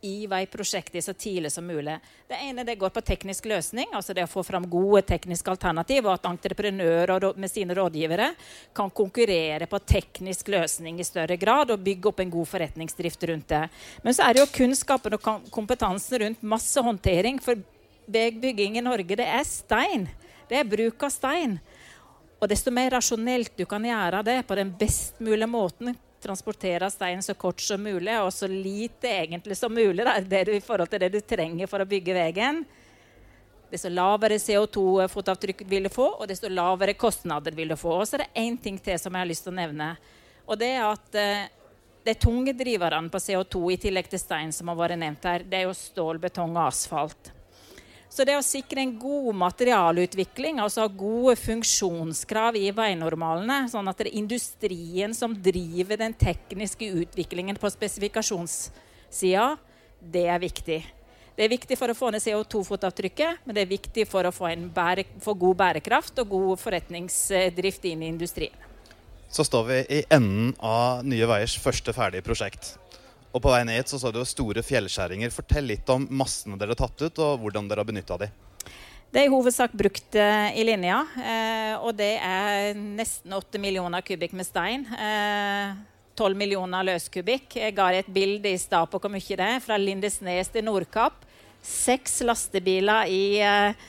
i 0.01 0.27
veiprosjektet 0.30 1.04
så 1.04 1.13
tidlig 1.13 1.51
som 1.51 1.66
mulig. 1.66 1.98
Det 2.27 2.38
ene 2.44 2.63
det 2.63 2.75
går 2.77 2.92
på 2.94 3.01
teknisk 3.01 3.48
løsning, 3.50 3.89
altså 3.98 4.13
det 4.13 4.27
å 4.27 4.30
få 4.30 4.44
fram 4.46 4.68
gode 4.70 5.01
tekniske 5.10 5.50
alternativ, 5.51 6.06
og 6.06 6.13
at 6.13 6.27
entreprenører 6.30 7.25
med 7.39 7.51
sine 7.51 7.75
rådgivere 7.77 8.30
kan 8.77 8.94
konkurrere 8.94 9.66
på 9.70 9.80
teknisk 9.80 10.51
løsning 10.54 11.01
i 11.01 11.08
større 11.08 11.39
grad 11.42 11.74
og 11.74 11.82
bygge 11.82 12.12
opp 12.12 12.22
en 12.22 12.36
god 12.36 12.51
forretningsdrift 12.51 13.25
rundt 13.32 13.50
det. 13.50 13.63
Men 14.06 14.13
så 14.13 14.27
er 14.27 14.38
det 14.38 14.46
jo 14.46 14.54
kunnskapen 14.60 15.18
og 15.18 15.50
kompetansen 15.51 16.24
rundt 16.24 16.46
masse 16.46 16.84
håndtering. 16.84 17.42
For 17.42 17.58
veibygging 18.08 18.77
i 18.77 18.86
Norge, 18.86 19.18
det 19.18 19.25
er 19.27 19.46
stein. 19.50 20.08
Det 20.48 20.62
er 20.62 20.70
bruk 20.70 21.04
av 21.04 21.12
stein. 21.12 21.58
Og 22.38 22.46
desto 22.51 22.72
mer 22.72 22.94
rasjonelt 22.94 23.56
du 23.58 23.66
kan 23.66 23.84
gjøre 23.84 24.22
det 24.24 24.44
på 24.46 24.56
den 24.60 24.70
best 24.77 25.18
mulige 25.20 25.50
måten, 25.50 25.98
transportere 26.24 26.90
stein 26.92 27.22
så 27.24 27.36
kort 27.38 27.62
som 27.62 27.84
mulig 27.84 28.16
og 28.22 28.32
så 28.34 28.50
lite 28.50 29.10
egentlig 29.10 29.58
som 29.58 29.74
mulig 29.74 30.06
da, 30.06 30.18
du, 30.20 30.54
i 30.56 30.64
forhold 30.64 30.90
til 30.92 31.04
det 31.04 31.12
du 31.14 31.20
trenger 31.22 31.70
for 31.70 31.84
å 31.84 31.90
bygge 31.90 32.16
veien, 32.18 32.64
desto 33.72 33.92
lavere 33.92 34.40
CO2-fotavtrykk 34.40 35.66
vil 35.68 35.88
du 35.88 35.92
få, 35.92 36.08
og 36.18 36.28
desto 36.30 36.50
lavere 36.50 36.96
kostnader 36.96 37.56
vil 37.56 37.74
du 37.74 37.78
få. 37.80 37.98
Og 38.00 38.08
så 38.08 38.18
er 38.18 38.26
det 38.26 38.44
én 38.44 38.56
ting 38.62 38.80
til 38.80 39.00
som 39.00 39.14
jeg 39.14 39.26
har 39.26 39.30
lyst 39.30 39.44
til 39.48 39.54
å 39.54 39.60
nevne. 39.60 39.90
Og 40.48 40.60
det 40.60 40.70
er 40.78 40.86
at 40.88 41.18
eh, 41.20 41.50
de 42.08 42.16
tunge 42.16 42.54
driverne 42.56 43.12
på 43.12 43.20
CO2 43.20 43.64
i 43.74 43.80
tillegg 43.88 44.08
til 44.12 44.22
stein, 44.22 44.54
som 44.56 44.72
har 44.72 44.80
vært 44.80 45.02
nevnt 45.02 45.28
her, 45.28 45.44
det 45.44 45.60
er 45.60 45.68
jo 45.68 45.76
stål, 45.76 46.22
betong 46.24 46.56
og 46.56 46.70
asfalt. 46.70 47.34
Så 48.18 48.26
det 48.26 48.34
å 48.34 48.42
sikre 48.42 48.82
en 48.82 48.96
god 48.98 49.36
materialutvikling, 49.38 50.58
altså 50.58 50.88
gode 50.90 51.36
funksjonskrav 51.38 52.56
i 52.58 52.72
veinormalene, 52.74 53.68
sånn 53.70 53.92
at 53.92 54.00
det 54.00 54.08
er 54.08 54.18
industrien 54.18 55.14
som 55.14 55.36
driver 55.38 56.00
den 56.02 56.16
tekniske 56.18 56.88
utviklingen 57.04 57.60
på 57.62 57.70
spesifikasjonssida, 57.70 59.52
det 60.02 60.24
er 60.34 60.42
viktig. 60.42 60.80
Det 61.38 61.46
er 61.46 61.54
viktig 61.54 61.78
for 61.78 61.94
å 61.94 61.98
få 62.00 62.10
ned 62.10 62.26
CO2-fotavtrykket, 62.26 63.46
men 63.46 63.54
det 63.54 63.68
er 63.68 63.70
viktig 63.76 64.08
for 64.10 64.26
å 64.26 64.34
få, 64.34 64.50
bære, 64.74 65.06
for 65.22 65.38
god 65.38 65.62
bærekraft 65.62 66.18
og 66.24 66.34
god 66.34 66.64
forretningsdrift 66.64 67.86
inn 67.86 68.02
i 68.02 68.10
industrien. 68.16 68.66
Så 69.30 69.46
står 69.46 69.70
vi 69.70 69.80
i 69.94 70.02
enden 70.10 70.56
av 70.58 71.06
Nye 71.06 71.30
Veiers 71.30 71.54
første 71.62 71.94
ferdige 71.94 72.26
prosjekt. 72.26 72.80
Og 73.38 73.41
på 73.44 73.51
vei 73.53 73.62
ned 73.70 73.77
hit 73.77 73.91
så 73.91 74.00
så 74.01 74.10
du 74.10 74.24
store 74.25 74.63
fjellskjæringer. 74.65 75.29
Fortell 75.29 75.67
litt 75.70 75.89
om 75.94 76.08
massene 76.10 76.58
dere 76.58 76.74
har 76.74 76.79
tatt 76.79 77.03
ut, 77.06 77.20
og 77.22 77.44
hvordan 77.44 77.67
dere 77.70 77.84
har 77.84 77.89
benytta 77.89 78.17
de. 78.24 78.32
Det 79.13 79.22
er 79.22 79.27
i 79.27 79.32
hovedsak 79.32 79.75
brukt 79.77 80.17
uh, 80.17 80.50
i 80.58 80.63
linja, 80.65 81.03
uh, 81.15 81.86
og 81.86 81.94
det 82.00 82.15
er 82.17 82.74
nesten 82.75 83.36
8 83.38 83.62
millioner 83.62 84.01
kubikk 84.03 84.34
med 84.36 84.48
stein. 84.48 84.88
Uh, 84.89 85.06
eh, 85.06 85.77
12 86.17 86.34
millioner 86.39 86.88
løskubikk. 86.88 87.60
Jeg 87.62 87.75
ga 87.77 87.91
et 87.94 88.10
bilde 88.10 88.50
i 88.50 88.58
stad 88.58 88.89
på 88.89 88.98
hvor 88.98 89.13
mye 89.13 89.38
det 89.38 89.46
er. 89.46 89.62
Fra 89.62 89.77
Lindesnes 89.77 90.50
til 90.50 90.65
Nordkapp. 90.65 91.22
Seks 91.62 92.24
lastebiler 92.25 93.06
i 93.13 93.22
eh, 93.46 93.88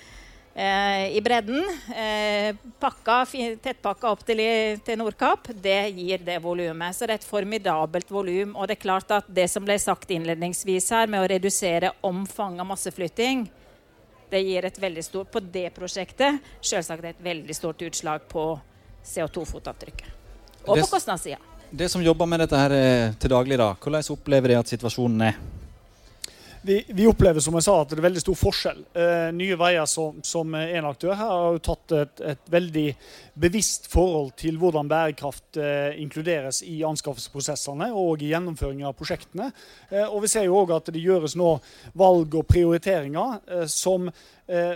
i 0.59 1.21
bredden. 1.23 1.61
Eh, 1.95 2.57
pakka, 2.81 3.21
tettpakka 3.63 4.11
opp 4.11 4.25
til, 4.27 4.41
til 4.83 4.99
Nordkapp, 4.99 5.53
det 5.55 5.77
gir 5.95 6.25
det 6.27 6.41
volumet. 6.43 6.97
Så 6.97 7.07
det 7.07 7.15
er 7.15 7.21
et 7.21 7.29
formidabelt 7.29 8.11
volum. 8.11 8.57
Og 8.57 8.67
det 8.67 8.79
er 8.79 8.83
klart 8.83 9.15
at 9.15 9.29
det 9.31 9.47
som 9.53 9.67
ble 9.67 9.77
sagt 9.79 10.11
innledningsvis 10.11 10.91
her, 10.97 11.07
med 11.07 11.23
å 11.23 11.29
redusere 11.31 11.93
omfanget 12.03 12.65
av 12.65 12.71
masseflytting, 12.73 13.49
Det 14.29 14.43
gir 14.45 14.65
et 14.69 14.79
veldig 14.79 15.03
stort, 15.05 15.31
på 15.33 15.41
det 15.41 15.71
prosjektet 15.73 16.43
selvsagt 16.61 17.05
et 17.05 17.21
veldig 17.25 17.55
stort 17.57 17.81
utslag 17.81 18.27
på 18.29 18.43
CO2-fotavtrykket. 19.01 20.11
Og 20.67 20.83
på 20.83 20.91
kostnadssida. 20.91 21.39
Det 21.71 21.89
som 21.89 22.03
jobber 22.05 22.29
med 22.29 22.43
dette 22.45 22.61
her 22.61 22.75
eh, 22.77 23.15
til 23.21 23.33
daglig, 23.33 23.57
da, 23.57 23.71
hvordan 23.81 24.05
opplever 24.13 24.53
de 24.53 24.59
at 24.59 24.69
situasjonen 24.69 25.25
er? 25.31 25.41
Vi, 26.63 26.85
vi 26.89 27.07
opplever 27.07 27.41
som 27.41 27.55
jeg 27.55 27.65
sa, 27.67 27.75
at 27.81 27.93
det 27.93 28.01
er 28.01 28.05
veldig 28.09 28.23
stor 28.23 28.37
forskjell. 28.39 28.81
Eh, 28.99 29.29
Nye 29.37 29.57
Veier 29.61 29.87
som, 29.91 30.19
som 30.27 30.55
en 30.59 30.89
aktør 30.89 31.15
her 31.15 31.31
har 31.31 31.55
jo 31.55 31.63
tatt 31.69 31.95
et, 31.95 32.23
et 32.35 32.51
veldig 32.51 32.87
bevisst 33.39 33.87
forhold 33.93 34.33
til 34.41 34.59
hvordan 34.59 34.91
bærekraft 34.91 35.61
eh, 35.63 36.01
inkluderes 36.03 36.61
i 36.67 36.81
anskaffelsesprosessene 36.89 37.93
og 37.95 38.25
i 38.25 38.33
gjennomføringen 38.33 38.91
av 38.91 38.97
prosjektene. 38.99 39.53
Eh, 39.91 40.07
og 40.07 40.25
Vi 40.27 40.33
ser 40.35 40.49
jo 40.49 40.59
òg 40.59 40.75
at 40.77 40.91
det 40.95 41.05
gjøres 41.05 41.37
nå 41.39 41.55
valg 41.99 42.35
og 42.41 42.49
prioriteringer 42.51 43.39
eh, 43.47 43.69
som 43.71 44.11
eh, 44.11 44.75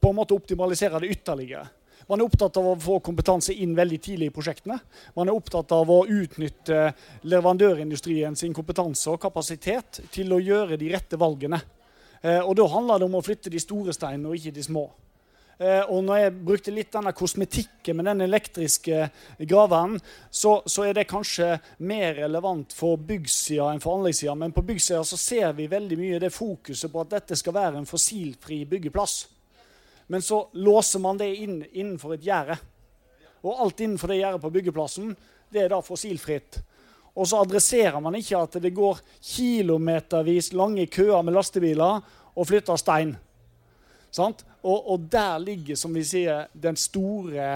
på 0.00 0.12
en 0.12 0.20
måte 0.20 0.36
optimaliserer 0.36 1.00
det 1.00 1.14
ytterligere. 1.16 1.70
Man 2.08 2.20
er 2.20 2.28
opptatt 2.28 2.58
av 2.60 2.66
å 2.68 2.74
få 2.80 2.98
kompetanse 3.04 3.54
inn 3.64 3.72
veldig 3.76 4.00
tidlig 4.02 4.28
i 4.28 4.34
prosjektene. 4.34 4.76
Man 5.16 5.30
er 5.30 5.36
opptatt 5.36 5.72
av 5.72 5.90
å 5.90 6.02
utnytte 6.04 6.90
leverandørindustrien 7.24 8.36
sin 8.36 8.56
kompetanse 8.56 9.08
og 9.12 9.22
kapasitet 9.22 10.02
til 10.12 10.34
å 10.36 10.42
gjøre 10.42 10.76
de 10.80 10.90
rette 10.92 11.20
valgene. 11.20 11.62
Eh, 12.20 12.40
og 12.40 12.56
Da 12.56 12.68
handler 12.68 13.00
det 13.00 13.08
om 13.08 13.16
å 13.16 13.24
flytte 13.24 13.52
de 13.52 13.62
store 13.62 13.96
steinene 13.96 14.28
og 14.28 14.36
ikke 14.36 14.54
de 14.54 14.66
små. 14.66 14.84
Eh, 15.58 15.84
og 15.86 16.02
når 16.04 16.18
jeg 16.18 16.34
brukte 16.44 16.72
litt 16.74 16.92
denne 16.92 17.12
kosmetikken 17.14 17.96
med 17.96 18.08
den 18.10 18.24
elektriske 18.26 19.08
graveren, 19.46 19.98
så, 20.30 20.58
så 20.66 20.88
er 20.88 20.96
det 20.96 21.06
kanskje 21.10 21.54
mer 21.86 22.18
relevant 22.18 22.74
for 22.74 22.98
byggsida 22.98 23.70
enn 23.70 23.82
for 23.82 24.00
anleggssida. 24.00 24.34
Men 24.38 24.52
på 24.52 24.64
byggsida 24.66 25.04
så 25.06 25.18
ser 25.20 25.54
vi 25.56 25.70
veldig 25.70 26.00
mye 26.00 26.20
det 26.24 26.34
fokuset 26.34 26.92
på 26.92 27.04
at 27.04 27.14
dette 27.16 27.38
skal 27.38 27.56
være 27.56 27.80
en 27.80 27.88
fossilfri 27.88 28.64
byggeplass. 28.68 29.22
Men 30.06 30.22
så 30.22 30.48
låser 30.52 31.00
man 31.00 31.18
det 31.20 31.30
inn 31.40 31.62
innenfor 31.72 32.14
et 32.16 32.24
gjerde. 32.26 32.58
Og 33.44 33.60
alt 33.60 33.80
innenfor 33.84 34.12
det 34.12 34.20
gjerdet 34.20 34.42
på 34.42 34.52
byggeplassen, 34.52 35.12
det 35.52 35.64
er 35.64 35.72
da 35.72 35.80
fossilfritt. 35.84 36.60
Og 37.14 37.28
så 37.30 37.40
adresserer 37.44 38.00
man 38.02 38.16
ikke 38.18 38.40
at 38.40 38.56
det 38.62 38.74
går 38.74 38.98
kilometervis 39.22 40.52
lange 40.56 40.86
køer 40.90 41.22
med 41.22 41.36
lastebiler 41.36 42.00
og 42.34 42.48
flytter 42.48 42.80
stein. 42.80 43.14
Og, 44.18 44.90
og 44.92 45.06
der 45.10 45.38
ligger, 45.42 45.78
som 45.78 45.94
vi 45.94 46.04
sier, 46.06 46.46
store, 46.78 47.48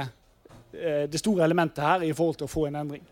eh, 0.73 1.05
det 1.11 1.21
store 1.21 1.45
elementet 1.45 1.85
her 1.85 2.03
i 2.07 2.13
forhold 2.13 2.39
til 2.39 2.49
å 2.49 2.53
få 2.53 2.67
en 2.69 2.81
endring. 2.83 3.05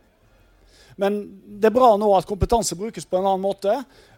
Men 0.97 1.19
det 1.61 1.69
er 1.69 1.77
bra 1.77 1.93
nå 2.01 2.09
at 2.17 2.29
kompetanse 2.29 2.77
brukes 2.79 3.07
på 3.07 3.19
en 3.19 3.27
annen 3.27 3.45
måte. 3.45 3.75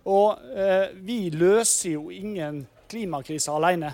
Og 0.09 0.39
eh, 0.55 0.95
vi 0.95 1.29
løser 1.35 1.97
jo 1.97 2.09
ingen 2.15 2.63
klimakrise 2.89 3.53
alene. 3.53 3.93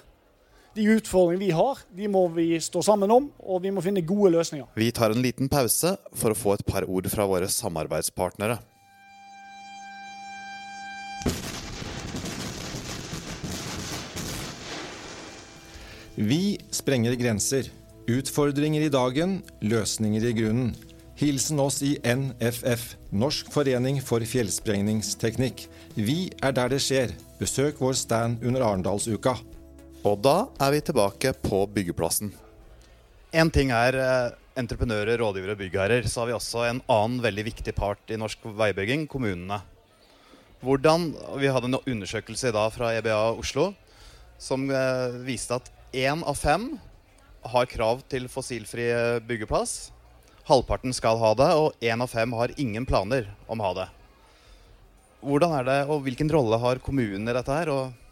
De 0.75 0.83
utfordringene 0.90 1.38
vi 1.38 1.52
har, 1.54 1.78
de 1.95 2.09
må 2.11 2.25
vi 2.35 2.49
stå 2.59 2.81
sammen 2.83 3.11
om, 3.14 3.28
og 3.38 3.61
vi 3.62 3.71
må 3.71 3.83
finne 3.85 4.02
gode 4.02 4.33
løsninger. 4.35 4.66
Vi 4.75 4.90
tar 4.90 5.14
en 5.14 5.23
liten 5.23 5.47
pause 5.47 5.93
for 6.19 6.35
å 6.35 6.38
få 6.38 6.57
et 6.57 6.64
par 6.66 6.87
ord 6.90 7.07
fra 7.12 7.28
våre 7.31 7.47
samarbeidspartnere. 7.47 8.59
Vi 16.19 16.59
sprenger 16.75 17.14
grenser. 17.23 17.71
Utfordringer 18.11 18.83
i 18.83 18.90
dagen, 18.90 19.38
løsninger 19.62 20.26
i 20.26 20.35
grunnen. 20.35 20.75
Hilsen 21.14 21.62
oss 21.62 21.78
i 21.87 21.95
NFF, 22.02 22.97
Norsk 23.14 23.54
forening 23.54 24.02
for 24.02 24.26
fjellsprengningsteknikk. 24.26 25.69
Vi 25.95 26.33
er 26.43 26.54
der 26.54 26.75
det 26.75 26.83
skjer. 26.83 27.14
Besøk 27.38 27.78
vår 27.78 27.95
stand 27.99 28.43
under 28.43 28.66
Arendalsuka. 28.66 29.38
Og 30.04 30.18
da 30.20 30.50
er 30.61 30.75
vi 30.75 30.82
tilbake 30.84 31.30
på 31.40 31.62
byggeplassen. 31.73 32.28
Én 33.32 33.50
ting 33.50 33.70
er 33.73 33.96
eh, 33.96 34.34
entreprenører, 34.61 35.16
rådgivere 35.16 35.54
og 35.56 35.62
byggherrer. 35.62 36.04
Så 36.04 36.20
har 36.20 36.28
vi 36.28 36.37
også 36.37 36.66
en 36.68 36.82
annen 36.92 37.23
veldig 37.25 37.46
viktig 37.46 37.73
part 37.76 38.12
i 38.12 38.18
norsk 38.20 38.44
veibygging 38.44 39.06
kommunene. 39.08 39.62
Hvordan, 40.64 41.14
Vi 41.40 41.49
hadde 41.49 41.70
en 41.73 41.80
undersøkelse 41.80 42.49
i 42.49 42.56
dag 42.56 42.68
fra 42.73 42.92
EBA 42.96 43.16
Oslo 43.32 43.73
som 44.40 44.68
eh, 44.68 45.16
viste 45.25 45.56
at 45.56 45.73
én 45.96 46.20
av 46.20 46.37
fem 46.37 46.75
har 47.54 47.66
krav 47.73 48.04
til 48.08 48.28
fossilfri 48.28 48.90
eh, 48.92 49.25
byggeplass. 49.25 49.90
Halvparten 50.44 50.92
skal 50.92 51.16
ha 51.16 51.32
det, 51.32 51.50
og 51.56 51.73
én 51.80 52.04
av 52.04 52.12
fem 52.12 52.32
har 52.37 52.52
ingen 52.61 52.84
planer 52.84 53.30
om 53.49 53.61
å 53.61 53.70
ha 53.70 53.75
det. 53.80 53.90
Hvordan 55.25 55.56
er 55.56 55.68
det, 55.70 55.82
og 55.88 56.04
Hvilken 56.04 56.28
rolle 56.28 56.61
har 56.61 56.84
kommunen 56.84 57.25
i 57.25 57.37
dette 57.40 57.56
her? 57.56 57.73
og 57.73 58.03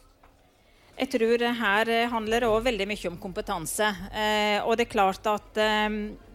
Jeg 0.92 1.08
tror 1.14 1.40
her 1.40 1.56
handler 1.56 2.10
handler 2.12 2.44
også 2.46 2.66
veldig 2.66 2.86
mye 2.90 3.08
om 3.08 3.16
kompetanse. 3.20 3.86
Eh, 4.12 4.58
og 4.60 4.76
det 4.76 4.86
er 4.86 4.92
klart 4.92 5.26
at 5.26 5.56
eh, 5.58 5.88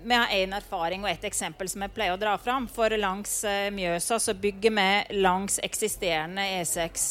vi 0.03 0.17
har 0.17 0.33
én 0.33 0.55
erfaring 0.57 1.05
og 1.05 1.11
ett 1.11 1.27
eksempel 1.29 1.69
som 1.69 1.85
jeg 1.85 1.93
pleier 1.93 2.15
å 2.15 2.19
dra 2.19 2.33
fram. 2.41 2.65
For 2.67 2.89
langs 2.97 3.43
eh, 3.45 3.69
Mjøsa 3.71 4.17
så 4.19 4.33
bygger 4.33 4.73
vi 4.73 5.21
langs 5.21 5.59
eksisterende 5.63 6.41
E6. 6.57 7.07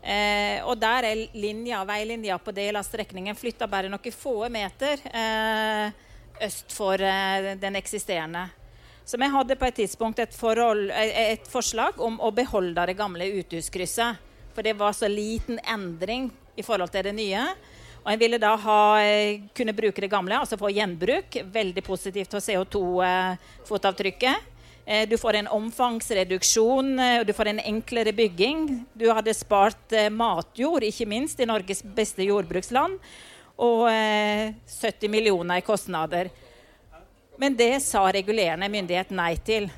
Eh, 0.00 0.64
og 0.64 0.78
der 0.80 1.10
er 1.10 1.26
linja, 1.36 1.82
veilinja 1.84 2.38
på 2.40 2.54
del 2.56 2.80
av 2.80 2.86
strekningen 2.88 3.36
flytta 3.36 3.68
bare 3.68 3.90
noen 3.92 4.14
få 4.16 4.48
meter 4.48 5.02
eh, 5.12 5.92
øst 6.40 6.72
for 6.72 6.96
eh, 7.04 7.52
den 7.60 7.76
eksisterende. 7.76 8.46
Så 9.04 9.20
vi 9.20 9.28
hadde 9.28 9.58
på 9.60 9.66
et 9.68 9.76
tidspunkt 9.82 10.18
et, 10.22 10.32
forhold, 10.36 10.88
eh, 10.90 11.34
et 11.34 11.52
forslag 11.52 12.00
om 12.00 12.16
å 12.20 12.32
beholde 12.32 12.88
det 12.88 12.96
gamle 12.96 13.28
uthuskrysset. 13.42 14.29
For 14.54 14.62
det 14.66 14.76
var 14.78 14.92
så 14.96 15.08
liten 15.08 15.58
endring 15.64 16.30
i 16.56 16.62
forhold 16.62 16.90
til 16.92 17.02
det 17.08 17.14
nye. 17.16 17.44
Og 18.00 18.12
en 18.12 18.20
ville 18.20 18.38
da 18.40 18.54
ha, 18.56 18.98
eh, 19.02 19.40
kunne 19.54 19.76
bruke 19.76 20.00
det 20.00 20.10
gamle, 20.10 20.38
altså 20.38 20.56
få 20.58 20.70
gjenbruk. 20.72 21.36
Veldig 21.52 21.82
positivt 21.84 22.30
for 22.30 22.40
CO2-fotavtrykket. 22.40 24.36
Eh, 24.86 25.06
Du 25.06 25.16
får 25.18 25.34
en 25.34 25.48
omfangsreduksjon, 25.48 26.98
eh, 26.98 27.20
og 27.20 27.26
du 27.26 27.32
får 27.32 27.46
en 27.48 27.60
enklere 27.60 28.12
bygging. 28.12 28.86
Du 28.96 29.12
hadde 29.12 29.34
spart 29.34 29.92
eh, 29.92 30.08
matjord, 30.08 30.82
ikke 30.82 31.06
minst, 31.06 31.40
i 31.40 31.44
Norges 31.46 31.82
beste 31.82 32.24
jordbruksland. 32.24 32.98
Og 33.58 33.88
eh, 33.90 34.54
70 34.66 35.08
millioner 35.08 35.56
i 35.58 35.60
kostnader. 35.60 36.30
Men 37.38 37.54
det 37.56 37.82
sa 37.82 38.10
regulerende 38.12 38.68
myndighet 38.68 39.10
nei 39.10 39.36
til. 39.36 39.70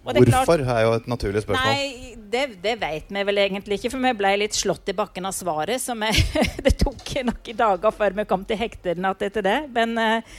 Er 0.00 0.16
Hvorfor 0.24 0.62
er 0.64 0.84
jo 0.86 0.92
et 0.96 1.08
naturlig 1.10 1.42
spørsmål. 1.44 1.74
Nei, 1.76 2.14
det, 2.32 2.44
det 2.62 2.72
vet 2.80 3.10
vi 3.12 3.24
vel 3.28 3.40
egentlig 3.42 3.76
ikke, 3.76 3.90
for 3.92 4.04
vi 4.06 4.12
ble 4.16 4.30
litt 4.40 4.56
slått 4.56 4.88
i 4.88 4.94
bakken 4.96 5.28
av 5.28 5.34
svaret. 5.36 5.82
Som 5.82 6.00
vi, 6.06 6.12
det 6.66 6.72
tok 6.80 7.02
noen 7.28 7.58
dager 7.58 7.92
før 7.92 8.16
vi 8.16 8.24
kom 8.30 8.46
til 8.48 8.60
hektene 8.60 9.12
etter 9.12 9.44
det. 9.44 9.58
Men 9.74 9.92
eh, 10.00 10.38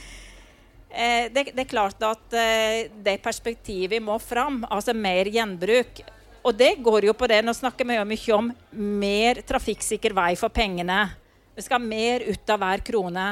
eh, 0.90 1.28
det, 1.30 1.52
det 1.52 1.62
er 1.62 1.70
klart 1.70 2.02
at 2.08 2.34
eh, 2.34 2.90
det 3.06 3.20
perspektivet 3.22 4.02
må 4.02 4.18
fram. 4.22 4.64
Altså 4.66 4.96
mer 4.98 5.30
gjenbruk. 5.30 6.02
Og 6.42 6.58
det 6.58 6.74
går 6.82 7.06
jo 7.06 7.14
på 7.14 7.30
det. 7.30 7.38
Nå 7.46 7.54
snakker 7.54 7.86
vi 7.86 8.00
jo 8.00 8.08
mye 8.08 8.36
om 8.40 8.50
mer 8.98 9.44
trafikksikker 9.46 10.18
vei 10.18 10.32
for 10.40 10.50
pengene. 10.50 11.04
Vi 11.54 11.62
skal 11.62 11.78
ha 11.78 11.86
mer 11.86 12.26
ut 12.26 12.50
av 12.50 12.64
hver 12.64 12.82
krone. 12.82 13.30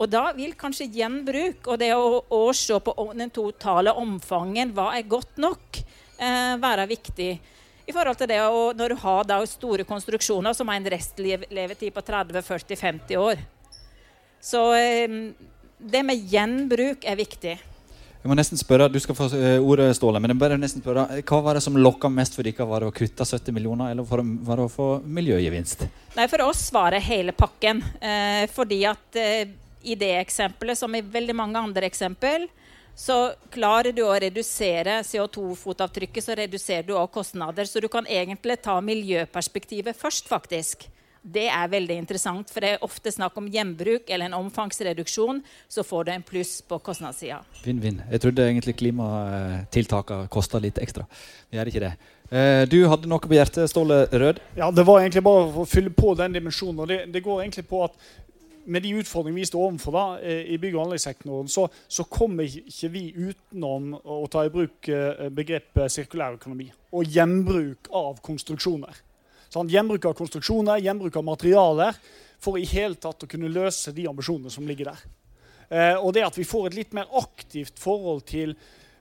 Og 0.00 0.08
da 0.10 0.24
vil 0.36 0.54
kanskje 0.58 0.88
gjenbruk 0.92 1.68
og 1.68 1.80
det 1.82 1.92
å, 1.94 2.22
å 2.32 2.42
se 2.56 2.78
på 2.80 2.94
den 3.12 3.32
totale 3.34 3.92
omfangen, 3.98 4.72
hva 4.76 4.90
er 4.96 5.08
godt 5.08 5.40
nok, 5.42 5.82
eh, 6.18 6.54
være 6.62 6.88
viktig. 6.90 7.32
I 7.82 7.94
forhold 7.94 8.18
til 8.20 8.30
det 8.30 8.38
å, 8.46 8.70
Når 8.76 8.94
du 8.94 9.00
har 9.02 9.24
da 9.26 9.40
store 9.46 9.84
konstruksjoner 9.84 10.54
som 10.54 10.70
har 10.70 10.78
en 10.80 10.92
restlevetid 10.94 11.92
på 11.92 12.04
30-40-50 12.06 13.18
år. 13.20 13.42
Så 14.42 14.62
eh, 14.78 15.18
det 15.78 16.02
med 16.06 16.32
gjenbruk 16.32 17.04
er 17.04 17.18
viktig. 17.18 17.58
Jeg 18.22 18.30
må 18.30 18.36
nesten 18.38 18.58
spørre, 18.58 18.86
Du 18.86 19.00
skal 19.02 19.16
få 19.18 19.26
eh, 19.34 19.58
ordet, 19.58 19.88
Ståle, 19.98 20.20
men 20.22 20.30
jeg 20.30 20.38
bare 20.38 20.58
nesten 20.60 20.82
spørre, 20.82 21.08
eh, 21.10 21.24
hva 21.26 21.40
var 21.42 21.58
det 21.58 21.64
som 21.64 21.74
lokka 21.74 22.06
mest 22.06 22.36
for 22.38 22.46
dere? 22.46 22.66
Var 22.70 22.84
det 22.84 22.90
å 22.92 22.94
kutte 22.94 23.26
70 23.26 23.56
millioner, 23.56 23.90
eller 23.90 24.06
var 24.06 24.22
var 24.22 24.62
det 24.62 24.66
å 24.68 24.70
få 24.70 24.86
miljøgevinst? 25.02 25.82
Nei, 26.14 26.28
For 26.30 26.44
oss 26.46 26.68
var 26.74 26.94
det 26.94 27.02
hele 27.02 27.34
pakken. 27.34 27.82
Eh, 27.98 28.44
fordi 28.54 28.78
at 28.86 29.18
eh, 29.18 29.50
i 29.84 29.94
det 29.98 30.12
eksempelet, 30.20 30.78
som 30.78 30.94
i 30.94 31.00
veldig 31.02 31.34
mange 31.36 31.58
andre 31.58 31.86
eksempel, 31.88 32.48
så 32.94 33.32
klarer 33.50 33.94
du 33.96 34.02
å 34.04 34.12
redusere 34.20 34.98
CO2-fotavtrykket, 35.08 36.24
så 36.26 36.36
reduserer 36.36 36.84
du 36.86 36.92
også 36.94 37.12
kostnader. 37.14 37.64
Så 37.64 37.80
du 37.80 37.88
kan 37.88 38.04
egentlig 38.06 38.58
ta 38.62 38.74
miljøperspektivet 38.84 39.96
først, 39.96 40.28
faktisk. 40.28 40.88
Det 41.22 41.44
er 41.54 41.68
veldig 41.70 41.94
interessant, 42.02 42.50
for 42.50 42.60
det 42.64 42.72
er 42.74 42.82
ofte 42.82 43.12
snakk 43.14 43.36
om 43.38 43.46
gjenbruk 43.46 44.08
eller 44.10 44.26
en 44.26 44.34
omfangsreduksjon. 44.40 45.38
Så 45.70 45.84
får 45.86 46.04
du 46.04 46.10
en 46.16 46.24
pluss 46.26 46.56
på 46.66 46.80
kostnadssida. 46.82 47.38
Vinn-vinn. 47.62 48.00
Jeg 48.10 48.24
trodde 48.24 48.42
egentlig 48.48 48.74
klimatiltakene 48.80 50.26
kosta 50.34 50.58
litt 50.62 50.80
ekstra. 50.82 51.06
Vi 51.50 51.58
gjør 51.60 51.70
ikke 51.70 51.84
det. 51.84 51.92
Eh, 52.32 52.64
Du 52.66 52.88
hadde 52.88 53.06
noe 53.06 53.22
på 53.22 53.36
hjertet, 53.38 53.70
Ståle 53.70 54.06
Rød. 54.10 54.40
Ja, 54.56 54.70
Det 54.70 54.84
var 54.84 55.00
egentlig 55.00 55.22
bare 55.22 55.46
for 55.52 55.62
å 55.62 55.68
fylle 55.68 55.90
på 55.94 56.16
den 56.16 56.32
dimensjonen. 56.32 56.80
og 56.80 56.88
det, 56.88 57.12
det 57.12 57.22
går 57.22 57.42
egentlig 57.44 57.68
på 57.68 57.84
at 57.84 57.92
med 58.64 58.84
de 58.84 58.92
utfordringene 59.00 59.42
vi 59.42 59.48
står 59.48 59.64
overfor 59.68 59.94
da, 59.96 60.04
eh, 60.20 60.52
i 60.54 60.58
bygg- 60.58 60.76
og 60.76 60.86
anleggssektoren, 60.86 61.48
så, 61.50 61.66
så 61.88 62.04
kommer 62.10 62.46
ikke 62.46 62.90
vi 62.92 63.04
utenom 63.12 63.94
å 63.96 64.26
ta 64.30 64.44
i 64.46 64.52
bruk 64.52 64.88
eh, 64.92 65.28
begrepet 65.34 65.94
sirkulærøkonomi 65.96 66.68
og 66.92 67.08
gjenbruk 67.08 67.90
av 67.96 68.20
konstruksjoner. 68.24 69.00
Sånn, 69.52 69.70
gjenbruk 69.72 70.06
av 70.08 70.14
konstruksjoner, 70.16 70.80
gjenbruk 70.84 71.16
av 71.20 71.26
materialer, 71.28 71.98
for 72.42 72.58
i 72.58 72.66
hele 72.68 72.98
tatt 72.98 73.24
å 73.24 73.30
kunne 73.30 73.50
løse 73.52 73.92
de 73.94 74.06
ambisjonene 74.10 74.50
som 74.50 74.66
ligger 74.66 74.92
der. 74.92 75.02
Eh, 75.72 75.96
og 75.96 76.12
det 76.16 76.24
at 76.26 76.38
vi 76.38 76.46
får 76.48 76.70
et 76.70 76.78
litt 76.82 76.96
mer 76.96 77.10
aktivt 77.18 77.80
forhold 77.80 78.24
til 78.28 78.56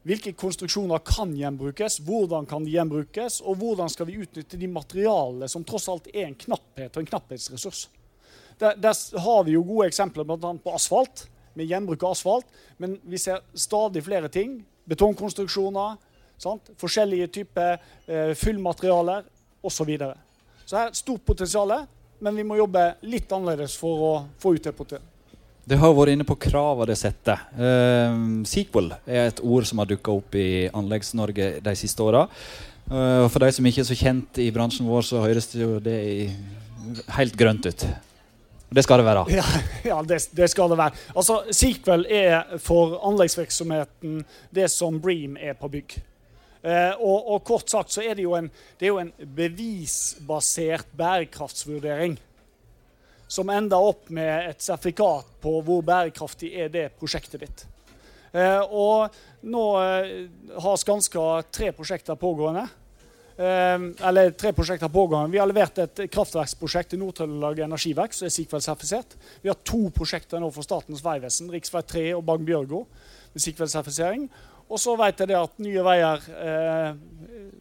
hvilke 0.07 0.33
konstruksjoner 0.33 1.03
kan 1.05 1.33
gjenbrukes, 1.37 1.99
hvordan 2.07 2.47
kan 2.49 2.65
de 2.65 2.73
gjenbrukes, 2.73 3.41
og 3.45 3.59
hvordan 3.61 3.91
skal 3.91 4.07
vi 4.09 4.17
utnytte 4.23 4.57
de 4.57 4.69
materialene 4.71 5.49
som 5.51 5.65
tross 5.67 5.89
alt 5.91 6.09
er 6.13 6.25
en 6.25 6.37
knapphet 6.37 6.95
og 6.95 7.03
en 7.03 7.09
knapphetsressurs. 7.11 7.85
Der, 8.61 8.77
der 8.77 9.19
har 9.19 9.43
vi 9.47 9.55
jo 9.55 9.63
gode 9.65 9.89
eksempler 9.89 10.27
bl.a. 10.27 10.53
på 10.61 10.73
asfalt, 10.77 11.25
med 11.57 11.67
gjenbruk 11.67 12.03
av 12.05 12.15
asfalt. 12.15 12.47
Men 12.77 12.99
vi 13.03 13.19
ser 13.19 13.41
stadig 13.57 14.03
flere 14.05 14.29
ting. 14.29 14.59
Betongkonstruksjoner, 14.89 15.97
sant? 16.41 16.73
forskjellige 16.81 17.31
typer 17.39 17.79
eh, 18.07 18.33
fyllmaterialer 18.37 19.25
osv. 19.61 19.75
Så, 19.75 19.85
videre. 19.85 20.15
så 20.65 20.77
her 20.77 20.87
er 20.87 20.93
et 20.93 20.97
stort 20.97 21.25
potensial, 21.25 21.73
men 22.21 22.37
vi 22.37 22.45
må 22.45 22.57
jobbe 22.57 22.95
litt 23.05 23.29
annerledes 23.33 23.75
for 23.77 24.05
å 24.07 24.13
få 24.41 24.55
ut 24.55 24.63
det 24.63 24.73
potensialet. 24.73 25.07
Det 25.61 25.77
har 25.77 25.93
vært 25.93 26.15
inne 26.15 26.25
på 26.25 26.35
kravene 26.41 26.89
det 26.89 26.97
setter. 26.97 27.43
Uh, 27.53 28.41
sequel 28.49 28.89
er 29.05 29.29
et 29.29 29.41
ord 29.45 29.67
som 29.69 29.81
har 29.81 29.89
dukka 29.91 30.13
opp 30.17 30.33
i 30.35 30.65
Anleggs-Norge 30.73 31.51
de 31.61 31.73
siste 31.77 32.01
åra. 32.01 32.25
Uh, 32.89 33.29
for 33.29 33.45
de 33.45 33.51
som 33.53 33.67
ikke 33.69 33.83
er 33.83 33.89
så 33.91 33.97
kjent 33.97 34.41
i 34.41 34.49
bransjen 34.53 34.89
vår, 34.89 35.05
så 35.05 35.21
høres 35.21 35.51
det 35.53 35.61
jo 35.61 35.77
det 35.85 35.99
helt 37.13 37.37
grønt 37.37 37.69
ut. 37.69 37.85
Det 38.71 38.83
skal 38.85 39.01
det 39.01 39.05
være. 39.05 39.25
Ja, 39.35 39.43
ja 39.91 39.97
det, 40.07 40.21
det, 40.31 40.47
skal 40.51 40.71
det 40.71 40.77
være. 40.79 40.95
Altså, 41.15 41.41
Sequel 41.51 42.05
er 42.07 42.57
for 42.63 43.01
anleggsvirksomheten 43.09 44.21
det 44.55 44.69
som 44.71 44.99
Bream 45.03 45.35
er 45.35 45.57
på 45.59 45.67
bygg. 45.71 45.97
Eh, 46.61 46.93
og, 46.95 47.31
og, 47.33 47.43
kort 47.43 47.71
sagt 47.73 47.91
så 47.91 48.03
er 48.05 48.15
det 48.15 48.23
jo 48.23 48.35
en, 48.37 48.47
det 48.79 48.91
jo 48.91 48.99
en 49.01 49.11
bevisbasert 49.35 50.91
bærekraftsvurdering 50.93 52.19
som 53.31 53.49
ender 53.49 53.81
opp 53.81 54.11
med 54.13 54.49
et 54.51 54.61
sertifikat 54.61 55.27
på 55.41 55.55
hvor 55.65 55.81
bærekraftig 55.87 56.51
er 56.61 56.69
det 56.71 56.89
prosjektet 56.99 57.41
ditt. 57.41 57.63
Eh, 58.31 58.61
og 58.61 59.11
nå 59.51 59.63
eh, 59.81 60.11
har 60.63 60.79
Skanska 60.79 61.25
tre 61.51 61.71
prosjekter 61.75 62.19
pågående. 62.19 62.67
Eh, 63.37 64.07
eller 64.07 64.31
tre 64.31 64.53
prosjekter 64.53 64.91
pågående. 64.91 65.31
Vi 65.31 65.39
har 65.39 65.49
levert 65.49 65.79
et 65.81 66.03
kraftverksprosjekt 66.11 66.93
i 66.93 67.01
Nord-Trøndelag 67.01 67.63
Energiverk, 67.65 68.13
som 68.13 68.27
er 68.27 68.35
Sikvel-sertifisert. 68.35 69.15
Vi 69.41 69.49
har 69.49 69.59
to 69.67 69.87
prosjekter 69.95 70.41
nå 70.41 70.51
for 70.51 70.67
Statens 70.67 71.03
vegvesen, 71.05 71.51
rv. 71.51 71.83
3 71.93 72.07
og 72.17 72.25
Bagn-Bjørgo, 72.27 72.85
med 73.33 73.45
Sikvel-sertifisering. 73.45 74.27
Og 74.71 74.79
så 74.79 74.95
vet 74.99 75.19
jeg 75.19 75.35
at 75.35 75.57
Nye 75.59 75.83
Veier 75.83 76.27
eh, 76.31 76.91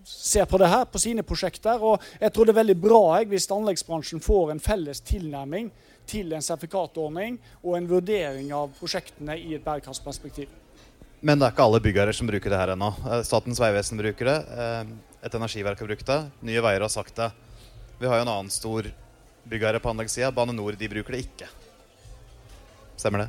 ser 0.07 0.47
på 0.51 0.59
det 0.63 0.71
her 0.71 0.85
på 0.87 1.01
sine 1.03 1.25
prosjekter. 1.27 1.83
Og 1.83 2.03
jeg 2.21 2.31
tror 2.35 2.47
det 2.47 2.55
er 2.55 2.61
veldig 2.61 2.79
bra 2.79 3.01
jeg, 3.19 3.31
hvis 3.33 3.51
anleggsbransjen 3.51 4.23
får 4.23 4.55
en 4.55 4.63
felles 4.63 5.03
tilnærming 5.07 5.73
til 6.11 6.33
en 6.35 6.43
sertifikatordning 6.43 7.39
og 7.63 7.77
en 7.77 7.89
vurdering 7.91 8.51
av 8.55 8.71
prosjektene 8.79 9.37
i 9.39 9.55
et 9.59 9.65
bærekraftsperspektiv. 9.67 10.51
Men 11.21 11.39
det 11.39 11.49
er 11.49 11.55
ikke 11.55 11.67
alle 11.67 11.83
byggherrer 11.85 12.17
som 12.17 12.31
bruker 12.31 12.53
det 12.53 12.61
her 12.63 12.75
ennå. 12.77 12.95
Eh, 13.07 13.23
Statens 13.27 13.61
vegvesen 13.61 13.99
bruker 14.01 14.31
det. 14.31 14.39
Et 15.21 15.35
energiverk 15.37 15.81
har 15.81 15.91
brukt 15.91 16.07
det. 16.07 16.21
Nye 16.49 16.63
Veier 16.65 16.81
har 16.81 16.93
sagt 16.93 17.17
det. 17.17 17.31
Vi 18.01 18.09
har 18.09 18.21
jo 18.21 18.25
en 18.25 18.33
annen 18.33 18.53
stor 18.53 18.89
byggherre 19.45 19.81
på 19.83 19.93
anleggssida. 19.93 20.33
Bane 20.33 20.55
Nor 20.57 20.79
de 20.79 20.89
bruker 20.89 21.17
det 21.17 21.25
ikke. 21.27 21.49
Stemmer 22.97 23.27
det? 23.27 23.29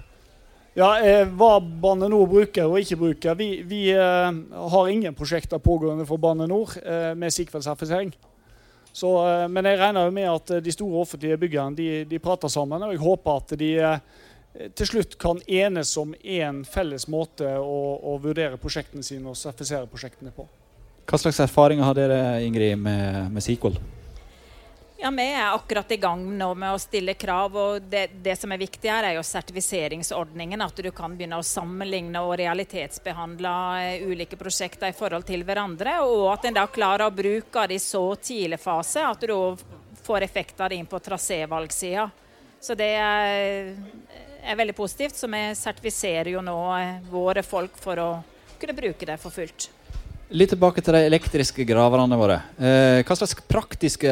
Ja, 0.80 0.93
eh, 1.04 1.27
Hva 1.27 1.60
Bane 1.60 2.08
Nor 2.08 2.30
bruker 2.32 2.69
og 2.69 2.80
ikke 2.80 2.95
bruker 3.01 3.36
Vi, 3.36 3.49
vi 3.67 3.89
eh, 3.91 4.32
har 4.75 4.91
ingen 4.91 5.15
prosjekter 5.15 5.60
pågående 5.60 6.08
for 6.08 6.21
Bane 6.21 6.47
Nor 6.47 6.77
eh, 6.80 7.12
med 7.15 7.34
sikkerhetssertifisering. 7.36 8.13
Eh, 8.91 9.47
men 9.47 9.67
jeg 9.67 9.80
regner 9.80 10.08
jo 10.08 10.15
med 10.15 10.30
at 10.32 10.51
eh, 10.51 10.63
de 10.63 10.73
store 10.73 11.04
offentlige 11.04 11.39
byggerne 11.39 11.75
de, 11.75 11.89
de, 12.06 12.19
prater 12.19 12.51
sammen. 12.51 12.84
Og 12.84 12.95
jeg 12.95 13.04
håper 13.04 13.43
at 13.43 13.54
de 13.60 13.71
eh, 13.80 14.69
til 14.75 14.88
slutt 14.88 15.15
kan 15.19 15.39
enes 15.47 15.93
om 15.97 16.15
én 16.23 16.63
felles 16.67 17.08
måte 17.08 17.47
å, 17.60 17.77
å, 18.04 18.17
vurdere 18.19 18.60
prosjektene 18.60 19.04
sine 19.04 19.32
og 19.32 19.39
sertifisere 19.39 19.88
prosjektene 19.88 20.34
på. 20.36 20.47
Hva 21.12 21.17
slags 21.19 21.41
erfaringer 21.43 21.84
har 21.84 21.95
dere 21.97 22.19
Ingrid, 22.45 22.78
med, 22.80 23.32
med 23.36 23.43
Sequel? 23.43 23.74
Ja, 25.02 25.10
Vi 25.12 25.24
er 25.34 25.50
akkurat 25.52 25.91
i 25.91 25.97
gang 25.97 26.21
nå 26.38 26.54
med 26.56 26.71
å 26.71 26.80
stille 26.80 27.17
krav. 27.19 27.56
og 27.58 27.82
Det, 27.82 28.06
det 28.24 28.38
som 28.39 28.52
er 28.54 28.62
viktig 28.62 28.88
her, 28.88 29.04
er 29.04 29.17
jo 29.17 29.24
sertifiseringsordningen. 29.28 30.62
At 30.63 30.80
du 30.80 30.88
kan 30.95 31.17
begynne 31.17 31.41
å 31.41 31.43
sammenligne 31.43 32.21
og 32.24 32.38
realitetsbehandle 32.39 33.56
eh, 33.82 34.06
ulike 34.08 34.39
prosjekter 34.39 34.93
i 34.93 34.95
forhold 34.95 35.28
til 35.28 35.43
hverandre. 35.43 35.97
Og 36.06 36.30
at 36.32 36.47
en 36.47 36.56
da 36.62 36.63
klarer 36.71 37.10
å 37.10 37.17
bruke 37.17 37.65
det 37.67 37.82
i 37.82 37.84
så 37.84 38.06
tidlig 38.15 38.62
fase 38.63 39.04
at 39.04 39.28
du 39.28 39.36
får 40.06 40.30
effekter 40.30 40.78
inn 40.78 40.88
på 40.88 41.02
trasévalgsida. 41.04 42.08
Så 42.62 42.78
det 42.80 42.91
er, 43.02 43.76
er, 44.45 44.56
veldig 44.63 44.78
positivt. 44.80 45.19
Så 45.19 45.28
vi 45.28 45.43
sertifiserer 45.60 46.32
jo 46.38 46.45
nå 46.45 46.58
eh, 46.78 47.04
våre 47.12 47.43
folk 47.43 47.76
for 47.84 48.00
å 48.00 48.10
kunne 48.63 48.80
bruke 48.80 49.12
det 49.12 49.19
for 49.19 49.34
fullt. 49.41 49.71
Litt 50.32 50.54
tilbake 50.54 50.80
til 50.80 50.96
de 50.96 51.00
elektriske 51.10 51.65
graverne 51.67 52.15
våre. 52.15 52.38
Eh, 52.56 53.02
hva 53.04 53.15
slags 53.20 53.36
praktiske 53.52 54.12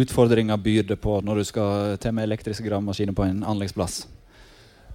utfordringer 0.00 0.56
byr 0.64 0.86
det 0.88 0.96
på 1.02 1.18
når 1.20 1.42
du 1.42 1.44
skal 1.44 1.98
til 2.00 2.14
med 2.16 2.24
elektriske 2.24 2.64
gravemaskiner 2.64 3.12
på 3.12 3.26
en 3.26 3.42
anleggsplass? 3.44 3.98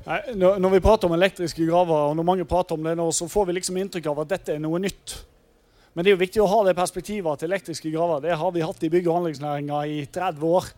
Nei, 0.08 0.18
når, 0.34 0.74
vi 0.74 0.82
prater 0.82 1.08
om 1.08 1.14
elektriske 1.14 1.68
graver, 1.68 2.10
og 2.10 2.18
når 2.18 2.28
mange 2.32 2.50
prater 2.50 2.74
om 2.74 2.90
det 2.90 2.96
nå, 2.98 3.06
så 3.14 3.30
får 3.30 3.52
vi 3.52 3.58
liksom 3.60 3.78
inntrykk 3.84 4.10
av 4.16 4.24
at 4.26 4.34
dette 4.34 4.56
er 4.56 4.66
noe 4.66 4.82
nytt. 4.82 5.16
Men 5.94 6.02
det 6.02 6.10
er 6.10 6.18
jo 6.18 6.24
viktig 6.26 6.42
å 6.42 6.50
ha 6.50 6.66
det 6.66 6.78
perspektivet 6.82 7.30
at 7.30 7.46
elektriske 7.46 7.94
graver 7.94 8.26
det 8.26 8.42
har 8.42 8.58
vi 8.58 8.66
hatt 8.66 8.82
i 8.82 8.90
bygg- 8.98 9.14
og 9.14 9.22
anleggsnæringa 9.22 9.86
i 9.94 10.04
30 10.10 10.52
år. 10.58 10.76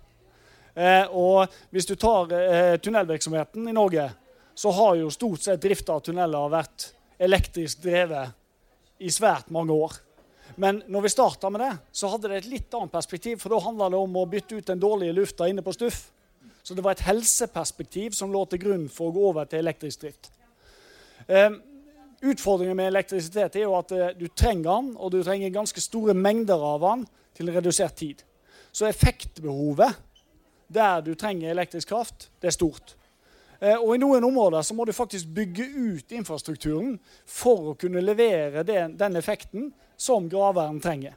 Eh, 0.75 1.05
og 1.15 1.55
hvis 1.71 1.87
du 1.87 1.95
tar 1.95 2.35
eh, 2.35 2.75
tunnelvirksomheten 2.83 3.71
i 3.71 3.79
Norge, 3.79 4.11
så 4.59 4.75
har 4.75 4.99
jo 4.99 5.13
stort 5.13 5.47
sett 5.47 5.63
drifta 5.63 5.95
av 5.95 6.03
tunneler 6.03 6.51
vært 6.51 6.91
elektrisk 7.15 7.79
drevet 7.87 8.35
i 8.99 9.11
svært 9.11 9.51
mange 9.53 9.75
år. 9.75 9.97
Men 10.61 10.81
når 10.87 11.05
vi 11.05 11.11
starta 11.11 11.49
med 11.51 11.63
det, 11.63 11.71
så 11.91 12.09
hadde 12.11 12.31
det 12.31 12.41
et 12.43 12.49
litt 12.51 12.75
annet 12.77 12.93
perspektiv. 12.93 13.39
For 13.41 13.51
da 13.51 13.59
handla 13.65 13.89
det 13.91 13.99
om 13.99 14.19
å 14.19 14.27
bytte 14.29 14.59
ut 14.59 14.69
den 14.69 14.81
dårlige 14.81 15.15
lufta 15.17 15.49
inne 15.51 15.63
på 15.65 15.73
Stuff. 15.75 16.05
Så 16.63 16.73
det 16.73 16.83
var 16.85 16.95
et 16.95 17.05
helseperspektiv 17.05 18.15
som 18.17 18.31
lå 18.33 18.45
til 18.49 18.61
grunn 18.63 18.85
for 18.89 19.11
å 19.11 19.15
gå 19.15 19.25
over 19.29 19.49
til 19.49 19.61
elektrisk 19.61 20.05
drift. 20.05 20.31
Um, 21.27 21.59
utfordringen 22.25 22.77
med 22.77 22.89
elektrisitet 22.89 23.59
er 23.59 23.67
jo 23.67 23.75
at 23.77 23.91
uh, 23.93 24.07
du 24.17 24.25
trenger 24.33 24.71
den, 24.71 24.93
og 24.97 25.11
du 25.13 25.19
trenger 25.21 25.53
ganske 25.53 25.83
store 25.83 26.15
mengder 26.17 26.61
av 26.73 26.81
den 26.85 27.05
til 27.37 27.51
redusert 27.53 27.97
tid. 27.99 28.23
Så 28.73 28.87
effektbehovet 28.89 29.99
der 30.73 31.03
du 31.05 31.13
trenger 31.13 31.51
elektrisk 31.51 31.91
kraft, 31.91 32.29
det 32.41 32.49
er 32.49 32.55
stort. 32.55 32.95
Eh, 33.59 33.75
og 33.75 33.95
I 33.95 34.01
noen 34.01 34.25
områder 34.27 34.65
så 34.65 34.75
må 34.75 34.85
du 34.85 34.93
faktisk 34.95 35.29
bygge 35.35 35.65
ut 35.65 36.15
infrastrukturen 36.15 36.97
for 37.25 37.71
å 37.71 37.77
kunne 37.79 38.03
levere 38.03 38.65
den, 38.67 38.97
den 38.99 39.15
effekten 39.19 39.71
som 39.97 40.29
graveren 40.29 40.81
trenger. 40.83 41.15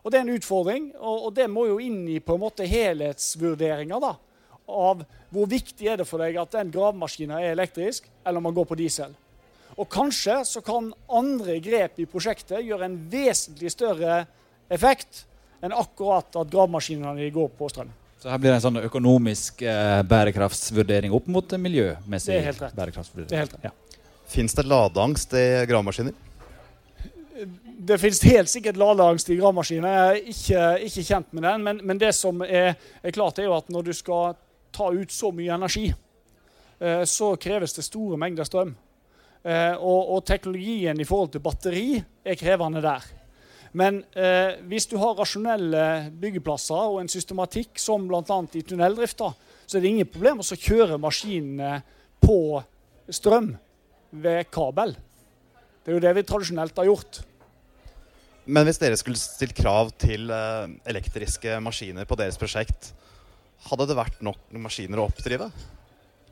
Og 0.00 0.12
Det 0.12 0.18
er 0.18 0.24
en 0.24 0.36
utfordring, 0.36 0.90
og, 0.96 1.26
og 1.28 1.32
det 1.36 1.48
må 1.52 1.66
jo 1.68 1.80
inn 1.82 2.06
i 2.08 2.20
på 2.24 2.36
en 2.36 2.44
måte 2.44 2.68
helhetsvurderinger 2.68 4.00
da, 4.00 4.14
av 4.70 5.02
hvor 5.30 5.50
viktig 5.50 5.90
er 5.90 6.00
det 6.00 6.06
for 6.08 6.22
deg 6.22 6.38
at 6.40 6.54
den 6.56 6.70
gravemaskinen 6.72 7.36
er 7.36 7.52
elektrisk, 7.52 8.06
eller 8.24 8.40
om 8.40 8.48
man 8.48 8.56
går 8.56 8.70
på 8.70 8.78
diesel. 8.80 9.12
Og 9.76 9.88
Kanskje 9.92 10.40
så 10.48 10.62
kan 10.64 10.90
andre 11.12 11.58
grep 11.62 12.00
i 12.00 12.08
prosjektet 12.10 12.64
gjøre 12.64 12.88
en 12.88 12.98
vesentlig 13.12 13.72
større 13.72 14.24
effekt 14.72 15.24
enn 15.60 15.76
akkurat 15.76 16.36
at 16.40 16.50
gravemaskinene 16.52 17.28
går 17.34 17.52
på 17.58 17.68
strøm. 17.68 17.92
Så 18.20 18.28
her 18.28 18.40
blir 18.40 18.52
det 18.52 18.58
en 18.58 18.64
sånn 18.66 18.82
økonomisk 18.82 19.62
eh, 19.64 20.00
bærekraftsvurdering 20.04 21.14
opp 21.16 21.28
mot 21.32 21.54
miljømessig 21.56 22.34
det 22.34 22.40
er 22.42 22.50
helt 22.50 22.66
rett. 22.66 22.74
bærekraftsvurdering. 22.76 23.30
Det 23.30 23.38
er 23.38 23.46
helt 23.46 23.54
rett. 23.56 23.70
Ja. 23.70 24.00
Fins 24.28 24.54
det 24.58 24.66
ladeangst 24.68 25.32
i 25.40 25.44
gravemaskiner? 25.70 26.26
Det 27.80 27.96
finnes 27.96 28.20
helt 28.28 28.52
sikkert 28.52 28.76
ladeangst 28.76 29.32
i 29.32 29.38
gravemaskiner. 29.38 29.88
Jeg 29.88 30.10
er 30.10 30.28
ikke, 30.34 30.66
ikke 30.90 31.06
kjent 31.08 31.32
med 31.32 31.46
den. 31.48 31.64
Men, 31.64 31.80
men 31.88 32.02
det 32.02 32.12
som 32.18 32.44
er, 32.44 32.76
er, 33.00 33.14
klart, 33.16 33.40
er 33.40 33.48
jo 33.48 33.56
at 33.56 33.72
når 33.72 33.88
du 33.88 33.92
skal 33.96 34.36
ta 34.76 34.90
ut 34.92 35.16
så 35.16 35.32
mye 35.32 35.56
energi, 35.56 35.86
eh, 35.88 37.02
så 37.08 37.32
kreves 37.40 37.72
det 37.78 37.86
store 37.88 38.20
mengder 38.20 38.44
strøm. 38.44 38.74
Eh, 39.40 39.72
og, 39.80 40.12
og 40.12 40.26
teknologien 40.28 41.00
i 41.00 41.08
forhold 41.08 41.32
til 41.32 41.44
batteri 41.44 41.86
er 41.96 42.36
krevende 42.36 42.84
der. 42.84 43.08
Men 43.76 44.00
eh, 44.18 44.58
hvis 44.66 44.88
du 44.90 44.96
har 44.98 45.14
rasjonelle 45.18 46.10
byggeplasser 46.18 46.90
og 46.90 47.00
en 47.02 47.10
systematikk 47.10 47.78
som 47.78 48.08
bl.a. 48.10 48.38
i 48.58 48.64
tunneldrifta, 48.66 49.30
så 49.66 49.78
er 49.78 49.84
det 49.84 49.92
ingen 49.92 50.10
problem 50.10 50.42
å 50.42 50.46
kjøre 50.46 50.98
maskinene 50.98 51.76
på 52.22 52.58
strøm 53.10 53.52
ved 54.10 54.50
kabel. 54.50 54.96
Det 55.80 55.92
er 55.92 55.96
jo 55.96 56.02
det 56.02 56.14
vi 56.18 56.26
tradisjonelt 56.26 56.80
har 56.82 56.90
gjort. 56.90 57.22
Men 58.50 58.66
hvis 58.66 58.80
dere 58.82 58.98
skulle 58.98 59.20
stilt 59.20 59.54
krav 59.54 59.92
til 60.00 60.32
eh, 60.34 60.72
elektriske 60.90 61.60
maskiner 61.62 62.08
på 62.08 62.18
deres 62.18 62.40
prosjekt, 62.40 62.90
hadde 63.70 63.86
det 63.86 63.98
vært 63.98 64.24
nok 64.24 64.40
maskiner 64.58 64.98
å 64.98 65.06
oppdrive? 65.06 65.46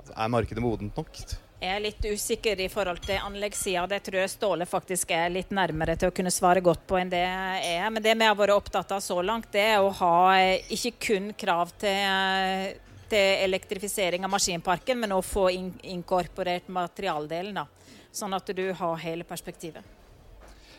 Altså, 0.00 0.14
er 0.16 0.32
markedet 0.34 0.64
modent 0.64 0.98
nok? 0.98 1.22
Jeg 1.58 1.74
er 1.74 1.80
litt 1.82 2.04
usikker 2.06 2.60
i 2.62 2.68
forhold 2.70 3.00
til 3.02 3.18
anleggssida. 3.18 3.82
Det 3.90 3.98
tror 4.06 4.20
jeg 4.20 4.30
Ståle 4.30 4.66
faktisk 4.68 5.10
er 5.10 5.32
litt 5.34 5.50
nærmere 5.50 5.96
til 5.98 6.12
å 6.12 6.14
kunne 6.14 6.30
svare 6.30 6.62
godt 6.62 6.84
på 6.86 7.00
enn 7.00 7.10
det 7.10 7.24
jeg 7.24 7.72
er. 7.72 7.88
Men 7.90 8.04
det 8.04 8.14
vi 8.14 8.28
har 8.28 8.36
vært 8.38 8.54
opptatt 8.54 8.94
av 8.94 9.02
så 9.02 9.16
langt, 9.26 9.50
det 9.50 9.64
er 9.72 9.82
å 9.82 9.90
ha 9.98 10.20
eh, 10.38 10.70
ikke 10.76 10.94
kun 11.08 11.32
krav 11.34 11.74
til, 11.82 11.98
eh, 11.98 13.02
til 13.10 13.42
elektrifisering 13.48 14.22
av 14.22 14.30
maskinparken, 14.36 15.02
men 15.02 15.16
å 15.18 15.20
få 15.24 15.48
in 15.50 15.72
inkorporert 15.96 16.70
materialdelen. 16.70 17.58
da. 17.58 17.66
Sånn 18.14 18.38
at 18.38 18.54
du 18.54 18.64
har 18.78 19.02
hele 19.02 19.26
perspektivet. 19.26 19.82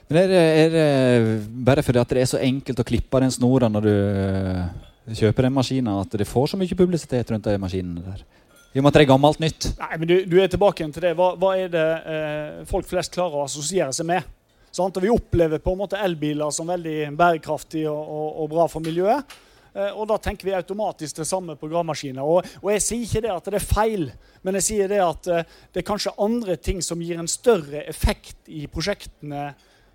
Men 0.08 0.24
er 0.24 0.32
det, 0.32 0.44
er 0.64 0.76
det 0.78 1.48
bare 1.68 1.84
fordi 1.84 2.00
at 2.00 2.16
det 2.16 2.24
er 2.24 2.36
så 2.38 2.40
enkelt 2.40 2.80
å 2.80 2.88
klippe 2.88 3.20
den 3.20 3.36
snora 3.36 3.68
når 3.68 3.84
du 3.84 3.96
eh, 4.00 4.64
kjøper 5.12 5.44
den 5.44 5.60
maskinen, 5.60 5.98
at 6.00 6.16
det 6.24 6.26
får 6.30 6.54
så 6.54 6.58
mye 6.62 6.84
publisitet 6.88 7.36
rundt 7.36 7.52
de 7.52 7.60
maskinene 7.60 8.14
der? 8.14 8.30
I 8.74 8.82
må 8.86 8.92
tre 8.94 9.06
gammelt 9.10 9.40
nytt. 9.42 9.72
Nei, 9.80 9.96
men 9.98 10.10
du, 10.10 10.16
du 10.30 10.36
er 10.38 10.50
tilbake 10.52 10.84
igjen 10.84 10.94
til 10.94 11.08
det. 11.08 11.16
Hva, 11.18 11.32
hva 11.42 11.56
er 11.58 11.72
det 11.74 11.88
eh, 12.14 12.60
folk 12.70 12.86
flest 12.90 13.16
klarer 13.16 13.40
å 13.40 13.48
assosiere 13.48 13.94
seg 13.96 14.06
med? 14.12 14.28
Sant? 14.70 14.98
Og 14.98 15.06
Vi 15.06 15.10
opplever 15.10 15.62
på 15.64 15.74
en 15.74 15.82
måte 15.82 15.98
elbiler 15.98 16.54
som 16.54 16.70
veldig 16.70 17.12
bærekraftige 17.18 17.90
og, 17.90 18.04
og, 18.04 18.28
og 18.44 18.52
bra 18.52 18.68
for 18.70 18.86
miljøet. 18.86 19.38
Eh, 19.74 19.90
og 19.94 20.08
da 20.10 20.20
tenker 20.22 20.50
vi 20.50 20.56
automatisk 20.58 21.22
det 21.22 21.28
samme 21.30 21.58
på 21.58 21.70
gravemaskiner. 21.72 22.22
Og, 22.22 22.46
og, 22.62 22.70
jeg 22.76 22.86
sier 22.86 23.08
ikke 23.08 23.24
det 23.26 23.34
at 23.34 23.50
det 23.50 23.60
er 23.60 23.68
feil, 23.72 24.06
men 24.46 24.60
jeg 24.60 24.68
sier 24.70 24.92
det 24.92 25.02
at 25.06 25.32
eh, 25.34 25.58
det 25.74 25.84
er 25.84 25.90
kanskje 25.90 26.16
andre 26.22 26.58
ting 26.62 26.86
som 26.86 27.02
gir 27.02 27.22
en 27.22 27.30
større 27.30 27.84
effekt 27.90 28.50
i 28.54 28.66
prosjektene 28.72 29.50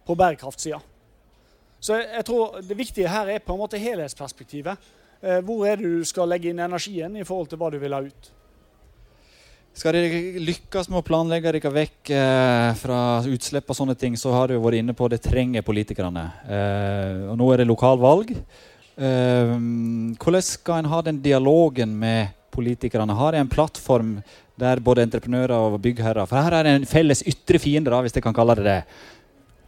på 0.04 0.18
bærekraftsida. 0.18 0.82
Så 1.84 1.98
jeg, 1.98 2.10
jeg 2.16 2.26
tror 2.26 2.60
det 2.64 2.78
viktige 2.78 3.10
her 3.12 3.30
er 3.34 3.42
på 3.44 3.54
en 3.54 3.62
måte 3.62 3.80
helhetsperspektivet. 3.80 4.94
Eh, 5.22 5.42
hvor 5.44 5.66
er 5.68 5.78
det 5.78 5.90
du 5.90 6.06
skal 6.08 6.30
legge 6.30 6.50
inn 6.50 6.62
energien 6.62 7.14
i 7.18 7.26
forhold 7.26 7.52
til 7.52 7.60
hva 7.60 7.70
du 7.70 7.78
vil 7.82 7.94
ha 7.96 8.02
ut? 8.06 8.34
Skal 9.74 9.96
dere 9.96 10.38
lykkes 10.38 10.87
med 10.87 11.00
å 11.00 11.06
planlegge 11.06 11.50
dere 11.50 11.70
vekk 11.74 12.10
eh, 12.14 12.68
fra 12.78 12.98
utslipp 13.26 13.72
og 13.72 13.74
sånne 13.74 13.96
ting, 13.98 14.14
så 14.14 14.30
har 14.30 14.52
dere 14.52 14.62
vært 14.62 14.78
inne 14.78 14.94
på 14.94 15.08
det 15.10 15.18
trenger 15.24 15.66
politikerne. 15.66 16.22
Eh, 16.46 17.24
og 17.32 17.40
nå 17.40 17.48
er 17.50 17.62
det 17.62 17.66
lokalvalg. 17.66 18.30
Eh, 18.94 19.50
hvordan 20.22 20.46
skal 20.46 20.78
en 20.78 20.92
ha 20.92 21.02
den 21.02 21.18
dialogen 21.24 21.98
med 21.98 22.30
politikerne? 22.54 23.18
Har 23.18 23.34
en 23.34 23.50
plattform 23.50 24.20
der 24.54 24.78
både 24.78 25.08
entreprenører 25.08 25.56
og 25.58 25.80
byggherrer 25.82 26.30
For 26.30 26.38
her 26.38 26.60
er 26.60 26.68
det 26.68 26.78
en 26.78 26.87
felles 26.87 27.26
ytre 27.26 27.58
fiende, 27.58 27.90
da, 27.90 27.98
hvis 28.04 28.14
jeg 28.14 28.22
kan 28.22 28.37
kalle 28.37 28.54
det 28.60 28.68
det. 28.70 28.80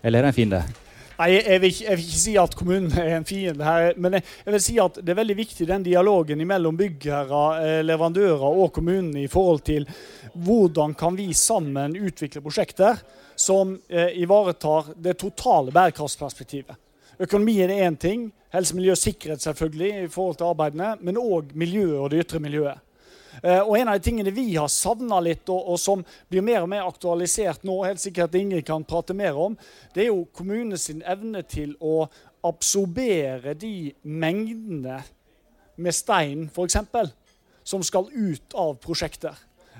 Eller 0.07 0.23
er 0.23 0.29
det 0.29 0.37
en 0.37 0.39
fiende? 0.39 0.86
Nei, 1.17 1.31
jeg 1.33 1.61
vil, 1.63 1.71
ikke, 1.73 1.85
jeg 1.87 1.97
vil, 1.97 2.05
ikke, 2.05 2.21
si 2.21 2.33
at 2.37 2.55
kommunen 2.59 2.99
er 3.01 3.15
en 3.17 3.25
fiende 3.25 3.65
her. 3.65 3.95
Men 3.97 4.19
jeg, 4.19 4.25
jeg, 4.45 4.53
vil 4.53 4.63
si 4.67 4.77
at 4.83 4.99
det 5.01 5.15
er 5.15 5.19
veldig 5.23 5.37
viktig 5.39 5.69
den 5.69 5.87
dialogen 5.87 6.43
mellom 6.49 6.77
byggherrer, 6.77 7.61
eh, 7.65 7.83
leverandører 7.87 8.45
og 8.47 8.73
kommunene 8.77 9.23
i 9.25 9.31
forhold 9.33 9.63
til 9.65 9.89
hvordan 10.37 10.93
kan 10.99 11.17
vi 11.17 11.31
sammen 11.33 11.97
utvikle 11.97 12.45
prosjekter 12.45 13.01
som 13.37 13.79
eh, 13.89 14.13
ivaretar 14.21 14.93
det 15.01 15.17
totale 15.23 15.73
bærekraftsperspektivet. 15.73 16.77
Økonomien 17.19 17.71
er 17.73 17.87
én 17.89 17.97
ting, 17.97 18.29
helse, 18.53 18.77
miljø 18.77 18.93
og 18.93 19.01
sikkerhet 19.01 19.41
selvfølgelig 19.41 20.03
i 20.03 20.09
forhold 20.13 20.37
til 20.37 20.51
arbeidene, 20.51 20.91
men 21.01 21.17
òg 21.21 21.55
miljøet 21.57 21.97
og 21.97 22.11
det 22.13 22.27
ytre 22.27 22.43
miljøet. 22.45 22.86
Eh, 23.43 23.61
og 23.61 23.77
En 23.79 23.89
av 23.89 23.99
de 23.99 24.05
tingene 24.07 24.33
vi 24.35 24.49
har 24.57 24.69
savna 24.73 25.21
litt, 25.21 25.49
og, 25.49 25.73
og, 25.73 25.81
som 25.81 26.05
blir 26.31 26.45
mer 26.45 26.65
og 26.65 26.71
mer 26.73 26.87
aktualisert 26.89 27.67
nå, 27.67 27.83
helt 27.85 28.03
sikkert 28.03 28.37
Ingrid 28.39 28.67
kan 28.67 28.87
prate 28.89 29.17
mer 29.17 29.37
om, 29.37 29.57
det 29.95 30.07
er 30.07 30.11
jo 30.13 30.27
kommunens 30.37 30.89
evne 30.91 31.43
til 31.49 31.77
å 31.81 32.07
absorbere 32.47 33.57
de 33.59 33.93
mengdene 34.03 35.01
med 35.77 35.95
stein, 35.95 36.47
f.eks., 36.53 36.79
som 37.67 37.83
skal 37.83 38.07
ut 38.15 38.55
av 38.55 38.77
prosjekter. 38.79 39.35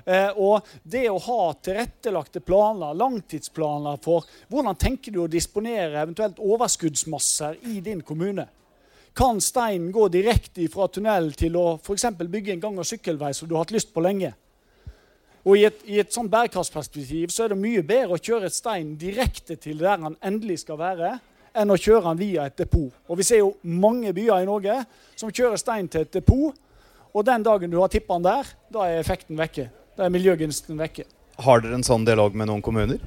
Eh, 0.07 0.29
og 0.39 0.67
det 0.83 1.05
å 1.11 1.19
ha 1.19 1.41
tilrettelagte 1.63 2.41
planer, 2.43 2.95
langtidsplaner 2.95 3.99
for 4.03 4.27
hvordan 4.51 4.77
tenker 4.79 5.15
du 5.15 5.23
å 5.23 5.31
disponere 5.31 5.99
eventuelt 5.99 6.39
overskuddsmasser 6.39 7.57
i 7.71 7.79
din 7.83 8.03
kommune 8.07 8.47
kan 9.17 9.39
steinen 9.41 9.89
gå 9.91 10.07
direkte 10.13 10.67
fra 10.69 10.85
tunnelen 10.93 11.33
til 11.37 11.55
å 11.57 11.77
f.eks. 11.81 12.05
bygge 12.21 12.53
en 12.53 12.61
gang- 12.61 12.77
og 12.77 12.85
sykkelvei 12.85 13.33
som 13.33 13.49
du 13.49 13.55
har 13.55 13.65
hatt 13.65 13.73
lyst 13.73 13.89
på 13.93 14.03
lenge? 14.05 14.33
Og 15.47 15.57
I 15.57 15.63
et, 15.69 15.79
i 15.87 15.97
et 16.01 16.13
sånt 16.13 16.29
bærekraftsperspektiv 16.29 17.31
så 17.33 17.45
er 17.45 17.53
det 17.53 17.59
mye 17.61 17.81
bedre 17.87 18.17
å 18.17 18.21
kjøre 18.21 18.49
et 18.49 18.55
stein 18.55 18.93
direkte 18.99 19.55
til 19.55 19.79
der 19.79 20.03
han 20.03 20.17
endelig 20.21 20.59
skal 20.65 20.77
være, 20.81 21.15
enn 21.57 21.73
å 21.73 21.79
kjøre 21.79 22.11
den 22.11 22.19
via 22.19 22.45
et 22.45 22.57
depot. 22.59 22.91
Og 23.07 23.17
Vi 23.17 23.25
ser 23.25 23.41
jo 23.41 23.53
mange 23.63 24.11
byer 24.13 24.43
i 24.43 24.49
Norge 24.49 24.75
som 25.15 25.31
kjører 25.31 25.57
stein 25.57 25.87
til 25.89 26.05
et 26.05 26.13
depot. 26.13 26.53
Og 27.15 27.25
den 27.25 27.45
dagen 27.47 27.71
du 27.71 27.79
har 27.79 27.89
tippa 27.89 28.19
den 28.19 28.27
der, 28.27 28.51
da 28.69 28.85
er 28.85 28.99
effekten 28.99 29.39
vekke. 29.39 29.69
Da 29.97 30.05
er 30.05 30.13
miljøgevinsten 30.13 30.77
vekke. 30.77 31.07
Har 31.41 31.63
dere 31.63 31.79
en 31.79 31.85
sånn 31.85 32.05
dialog 32.05 32.35
med 32.37 32.51
noen 32.51 32.61
kommuner? 32.61 32.99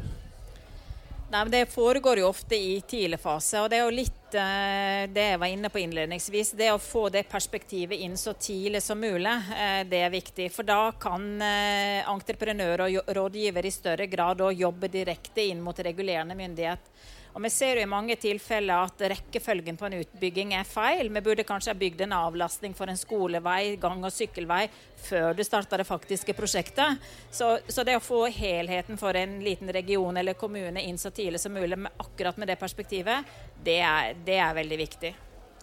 Nei, 1.30 1.44
men 1.44 1.50
Det 1.50 1.66
foregår 1.66 2.18
jo 2.18 2.28
ofte 2.28 2.56
i 2.56 2.80
tidlig 2.80 3.20
fase. 3.20 3.60
og 3.60 3.70
Det 3.70 3.76
er 3.78 3.84
jo 3.84 3.94
litt 3.94 4.34
eh, 4.34 5.06
det 5.14 5.26
jeg 5.28 5.38
var 5.38 5.46
inne 5.46 5.70
på 5.70 5.78
innledningsvis. 5.78 6.56
Det 6.58 6.72
å 6.72 6.80
få 6.82 7.04
det 7.08 7.28
perspektivet 7.30 8.02
inn 8.02 8.16
så 8.18 8.34
tidlig 8.34 8.82
som 8.82 8.98
mulig, 8.98 9.36
eh, 9.54 9.84
det 9.86 10.00
er 10.02 10.10
viktig. 10.10 10.48
For 10.50 10.66
da 10.66 10.90
kan 10.98 11.28
eh, 11.38 12.02
entreprenører 12.10 12.82
og 12.88 13.14
rådgiver 13.14 13.66
i 13.66 13.70
større 13.70 14.10
grad 14.10 14.42
jobbe 14.58 14.90
direkte 14.90 15.46
inn 15.46 15.62
mot 15.62 15.78
regulerende 15.78 16.34
myndighet. 16.34 16.90
Og 17.34 17.42
Vi 17.42 17.50
ser 17.50 17.78
jo 17.78 17.84
i 17.84 17.90
mange 17.90 18.16
tilfeller 18.18 18.88
at 18.88 19.02
rekkefølgen 19.12 19.76
på 19.78 19.86
en 19.86 20.00
utbygging 20.00 20.54
er 20.58 20.66
feil. 20.66 21.10
Vi 21.14 21.22
burde 21.22 21.46
kanskje 21.46 21.70
ha 21.70 21.78
bygd 21.78 22.02
en 22.04 22.14
avlastning 22.16 22.74
for 22.74 22.90
en 22.90 22.98
skolevei, 22.98 23.76
gang- 23.80 24.02
og 24.04 24.12
sykkelvei 24.12 24.64
før 25.00 25.36
du 25.36 25.44
starta 25.46 25.78
det 25.78 25.86
faktiske 25.86 26.34
prosjektet. 26.34 26.98
Så, 27.30 27.52
så, 27.68 27.84
det 27.86 27.96
å 27.96 28.02
få 28.02 28.24
helheten 28.34 28.98
for 28.98 29.14
en 29.16 29.38
liten 29.44 29.70
region 29.70 30.16
eller 30.16 30.34
kommune 30.34 30.82
inn 30.82 30.98
så 30.98 31.14
tidlig 31.14 31.40
som 31.40 31.54
mulig 31.54 31.78
med, 31.78 31.94
akkurat 32.02 32.36
med 32.36 32.50
det 32.50 32.58
perspektivet, 32.58 33.30
det 33.62 33.78
er, 33.78 34.18
det 34.26 34.40
er 34.42 34.58
veldig 34.58 34.80
viktig. 34.82 35.14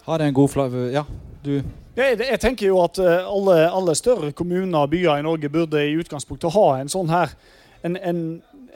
Har 0.07 0.23
en 0.23 0.33
god 0.33 0.53
flav... 0.53 0.79
Ja, 0.93 1.03
du 1.43 1.59
jeg, 1.97 2.19
jeg, 2.21 2.37
tenker 2.37 2.67
jo 2.69 2.77
at 2.83 2.99
eh, 3.01 3.25
alle, 3.25 3.55
alle 3.73 3.95
større 3.97 4.29
kommuner 4.37 4.85
og 4.85 4.91
byer 4.91 5.17
i 5.17 5.23
Norge 5.25 5.49
burde 5.49 5.81
i 5.81 5.95
utgangspunktet 5.97 6.53
ha 6.53 6.67
en 6.77 6.91
sånn 6.93 7.09
her 7.09 7.33
en, 7.81 7.97
en 7.97 8.19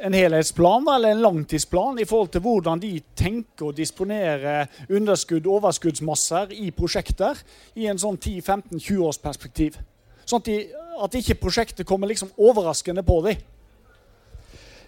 en 0.02 0.14
helhetsplan 0.18 0.88
eller 0.96 1.14
en 1.14 1.22
langtidsplan 1.22 2.00
i 2.02 2.08
forhold 2.10 2.32
til 2.34 2.44
hvordan 2.46 2.82
de 2.82 2.92
tenker 3.18 3.70
å 3.70 3.76
disponere 3.76 4.66
underskudd 4.90 5.46
og 5.46 5.60
overskuddsmasser 5.60 6.54
i 6.58 6.72
prosjekter 6.76 7.40
i 7.78 7.88
en 7.92 8.02
sånn 8.02 8.18
10-15-20 8.18 9.06
års 9.06 9.22
perspektiv. 9.22 9.78
Sånn 10.26 10.42
at, 10.42 10.50
de, 10.50 10.58
at 11.06 11.18
ikke 11.22 11.40
prosjektet 11.42 11.88
kommer 11.88 12.10
liksom 12.10 12.34
overraskende 12.38 13.04
på 13.06 13.20
dem. 13.28 13.42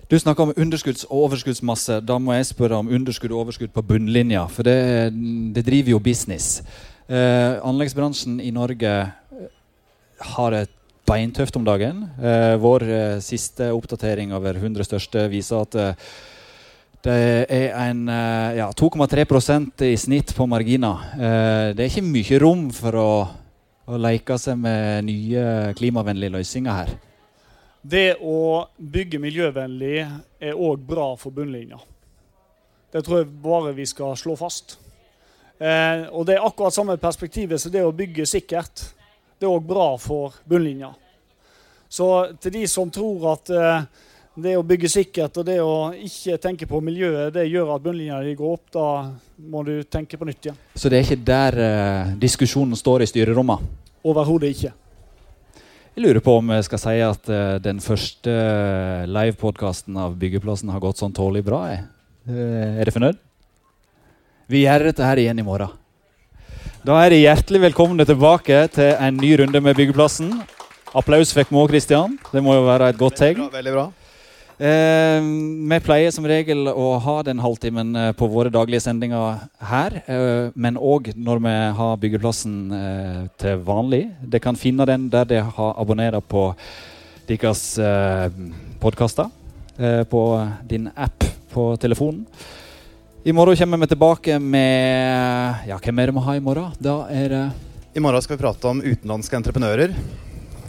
Du 0.09 0.17
snakker 0.19 0.49
om 0.49 0.53
underskudds- 0.59 1.05
og 1.07 1.29
overskuddsmasse. 1.29 2.01
Da 2.05 2.19
må 2.21 2.35
jeg 2.35 2.49
spørre 2.51 2.81
om 2.81 2.91
underskudd 2.91 3.31
og 3.31 3.45
overskudd 3.45 3.71
på 3.73 3.85
bunnlinja. 3.87 4.43
For 4.51 4.67
det, 4.67 5.13
det 5.55 5.63
driver 5.65 5.95
jo 5.95 6.01
business. 6.03 6.59
Eh, 7.07 7.59
anleggsbransjen 7.63 8.39
i 8.43 8.51
Norge 8.53 8.91
har 10.35 10.57
et 10.57 10.75
beintøft 11.13 11.57
om 11.59 11.65
dagen. 11.65 12.05
Eh, 12.17 12.55
vår 12.61 12.85
eh, 12.89 13.17
siste 13.23 13.69
oppdatering 13.73 14.33
over 14.35 14.57
100 14.57 14.87
største 14.87 15.27
viser 15.31 15.65
at 15.65 15.77
eh, 15.79 16.11
det 17.03 17.15
er 17.51 17.73
en 17.83 18.05
ja, 18.55 18.69
2,3% 18.79 19.81
i 19.83 19.95
snitt 19.99 20.29
på 20.37 20.45
marginer. 20.47 21.01
Det 21.75 21.83
er 21.83 21.89
ikke 21.89 22.03
mye 22.07 22.37
rom 22.39 22.61
for 22.71 22.95
å, 22.95 23.07
å 23.91 23.99
leke 23.99 24.37
seg 24.39 24.61
med 24.63 25.03
nye 25.09 25.73
klimavennlige 25.75 26.31
løsninger 26.37 26.77
her. 26.77 26.93
Det 27.83 28.05
å 28.23 28.69
bygge 28.79 29.19
miljøvennlig 29.19 29.97
er 29.99 30.55
òg 30.55 30.87
bra 30.87 31.09
for 31.19 31.35
bunnlinja. 31.35 31.81
Det 32.95 33.03
tror 33.03 33.25
jeg 33.25 33.33
bare 33.49 33.75
vi 33.75 33.89
skal 33.91 34.15
slå 34.15 34.39
fast. 34.39 34.77
Og 35.59 36.23
det 36.23 36.37
er 36.37 36.47
akkurat 36.47 36.79
samme 36.79 36.95
perspektivet 37.03 37.59
som 37.59 37.75
det 37.75 37.83
å 37.83 37.91
bygge 37.91 38.31
sikkert. 38.31 38.87
Det 39.35 39.43
er 39.43 39.59
òg 39.59 39.67
bra 39.67 39.91
for 39.99 40.39
bunnlinja. 40.47 40.95
Så 41.93 42.07
til 42.41 42.55
de 42.55 42.63
som 42.69 42.89
tror 42.93 43.27
at 43.35 43.51
uh, 43.53 43.83
det 44.33 44.55
å 44.57 44.65
bygge 44.65 44.89
sikkert 44.89 45.35
og 45.37 45.45
det 45.45 45.59
å 45.61 45.91
ikke 45.93 46.39
tenke 46.41 46.65
på 46.69 46.79
miljøet, 46.81 47.29
det 47.35 47.45
gjør 47.45 47.75
at 47.75 47.83
bunnlinja 47.83 48.21
di 48.25 48.33
går 48.39 48.55
opp, 48.55 48.63
da 48.73 48.87
må 49.53 49.61
du 49.67 49.75
tenke 49.85 50.17
på 50.17 50.25
nytt 50.25 50.47
igjen. 50.47 50.57
Så 50.73 50.89
det 50.89 50.99
er 50.99 51.05
ikke 51.05 51.27
der 51.27 51.57
uh, 51.59 52.15
diskusjonen 52.17 52.79
står 52.79 53.05
i 53.05 53.09
styrerommet? 53.11 53.67
Overhodet 54.09 54.55
ikke. 54.55 54.71
Jeg 55.93 56.01
lurer 56.01 56.25
på 56.25 56.39
om 56.39 56.49
jeg 56.55 56.65
skal 56.65 56.81
si 56.81 56.95
at 57.05 57.29
uh, 57.29 57.59
den 57.61 57.83
første 57.83 58.33
livepodkasten 59.13 60.01
av 60.01 60.17
Byggeplassen 60.17 60.73
har 60.73 60.81
gått 60.81 61.03
sånn 61.03 61.13
tålelig 61.13 61.45
bra. 61.45 61.61
er 62.25 62.89
du 62.89 62.93
fornøyd? 62.95 63.21
Vi 64.49 64.65
gjør 64.65 64.89
dette 64.89 65.05
her 65.05 65.21
igjen 65.21 65.39
i 65.39 65.45
morgen. 65.45 65.77
Da 66.83 66.97
er 67.05 67.13
de 67.13 67.21
hjertelig 67.21 67.61
velkomne 67.69 68.03
tilbake 68.07 68.65
til 68.73 68.97
en 68.97 69.21
ny 69.21 69.35
runde 69.39 69.61
med 69.61 69.77
Byggeplassen. 69.77 70.33
Applaus 70.93 71.31
fikk 71.33 71.49
vi 71.49 71.57
òg, 71.57 71.71
Kristian. 71.71 72.17
Det 72.29 72.41
må 72.45 72.53
jo 72.53 72.65
være 72.67 72.91
et 72.91 72.97
godt 72.99 73.15
tegn. 73.17 73.47
Veldig 73.49 73.71
bra. 73.73 73.85
Eh, 74.61 75.25
vi 75.71 75.77
pleier 75.81 76.11
som 76.13 76.25
regel 76.29 76.67
å 76.69 76.99
ha 77.01 77.15
den 77.25 77.39
halvtimen 77.41 77.95
eh, 77.97 78.09
på 78.13 78.27
våre 78.29 78.51
daglige 78.53 78.83
sendinger 78.85 79.39
her. 79.71 79.95
Eh, 80.05 80.51
men 80.53 80.77
òg 80.77 81.09
når 81.17 81.41
vi 81.41 81.53
har 81.79 81.97
Byggeplassen 82.03 82.57
eh, 82.77 83.23
til 83.41 83.63
vanlig. 83.65 84.03
Dere 84.21 84.43
kan 84.43 84.59
finne 84.59 84.85
den 84.85 85.07
der 85.09 85.25
dere 85.31 85.47
har 85.55 85.73
abonnert 85.81 86.21
på 86.29 86.51
deres 87.25 87.63
eh, 87.81 88.27
podkaster 88.83 89.31
eh, 89.79 90.03
på 90.05 90.21
din 90.69 90.91
app 90.93 91.25
på 91.55 91.71
telefonen. 91.81 92.27
I 93.25 93.33
morgen 93.33 93.57
kommer 93.57 93.81
vi 93.81 93.89
tilbake 93.95 94.37
med 94.37 95.65
Ja, 95.71 95.79
hvem 95.81 96.03
er 96.03 96.11
det 96.11 96.15
vi 96.19 96.23
har 96.27 96.37
i 96.37 96.43
morgen? 96.43 96.77
Da 96.77 96.99
er 97.09 97.33
det 97.33 97.43
I 97.97 98.03
morgen 98.03 98.21
skal 98.21 98.37
vi 98.37 98.43
prate 98.45 98.69
om 98.69 98.83
utenlandske 98.83 99.41
entreprenører. 99.41 99.97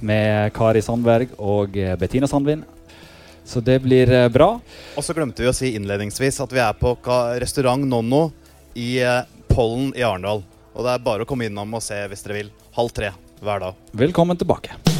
Med 0.00 0.52
Kari 0.56 0.82
Sandberg 0.82 1.34
og 1.38 1.76
eh, 1.78 1.94
Bettina 2.00 2.26
Sandvin. 2.30 2.64
Så 3.44 3.60
det 3.60 3.80
blir 3.84 4.10
eh, 4.10 4.28
bra. 4.32 4.54
Og 4.96 5.04
så 5.04 5.16
glemte 5.16 5.44
vi 5.44 5.50
å 5.50 5.56
si 5.56 5.74
innledningsvis 5.76 6.40
at 6.44 6.54
vi 6.54 6.62
er 6.64 6.74
på 6.78 6.96
restaurant 7.42 7.84
Nonno 7.84 8.26
i 8.74 8.96
eh, 9.02 9.22
Pollen 9.52 9.92
i 9.96 10.02
Arendal. 10.06 10.42
Og 10.74 10.86
det 10.86 10.96
er 10.96 11.06
bare 11.06 11.26
å 11.26 11.28
komme 11.28 11.46
innom 11.46 11.76
og 11.76 11.84
se 11.84 12.00
hvis 12.10 12.26
dere 12.26 12.40
vil. 12.40 12.50
Halv 12.74 12.96
tre 12.96 13.12
hver 13.44 13.62
dag. 13.68 13.86
Velkommen 13.94 14.40
tilbake. 14.40 14.93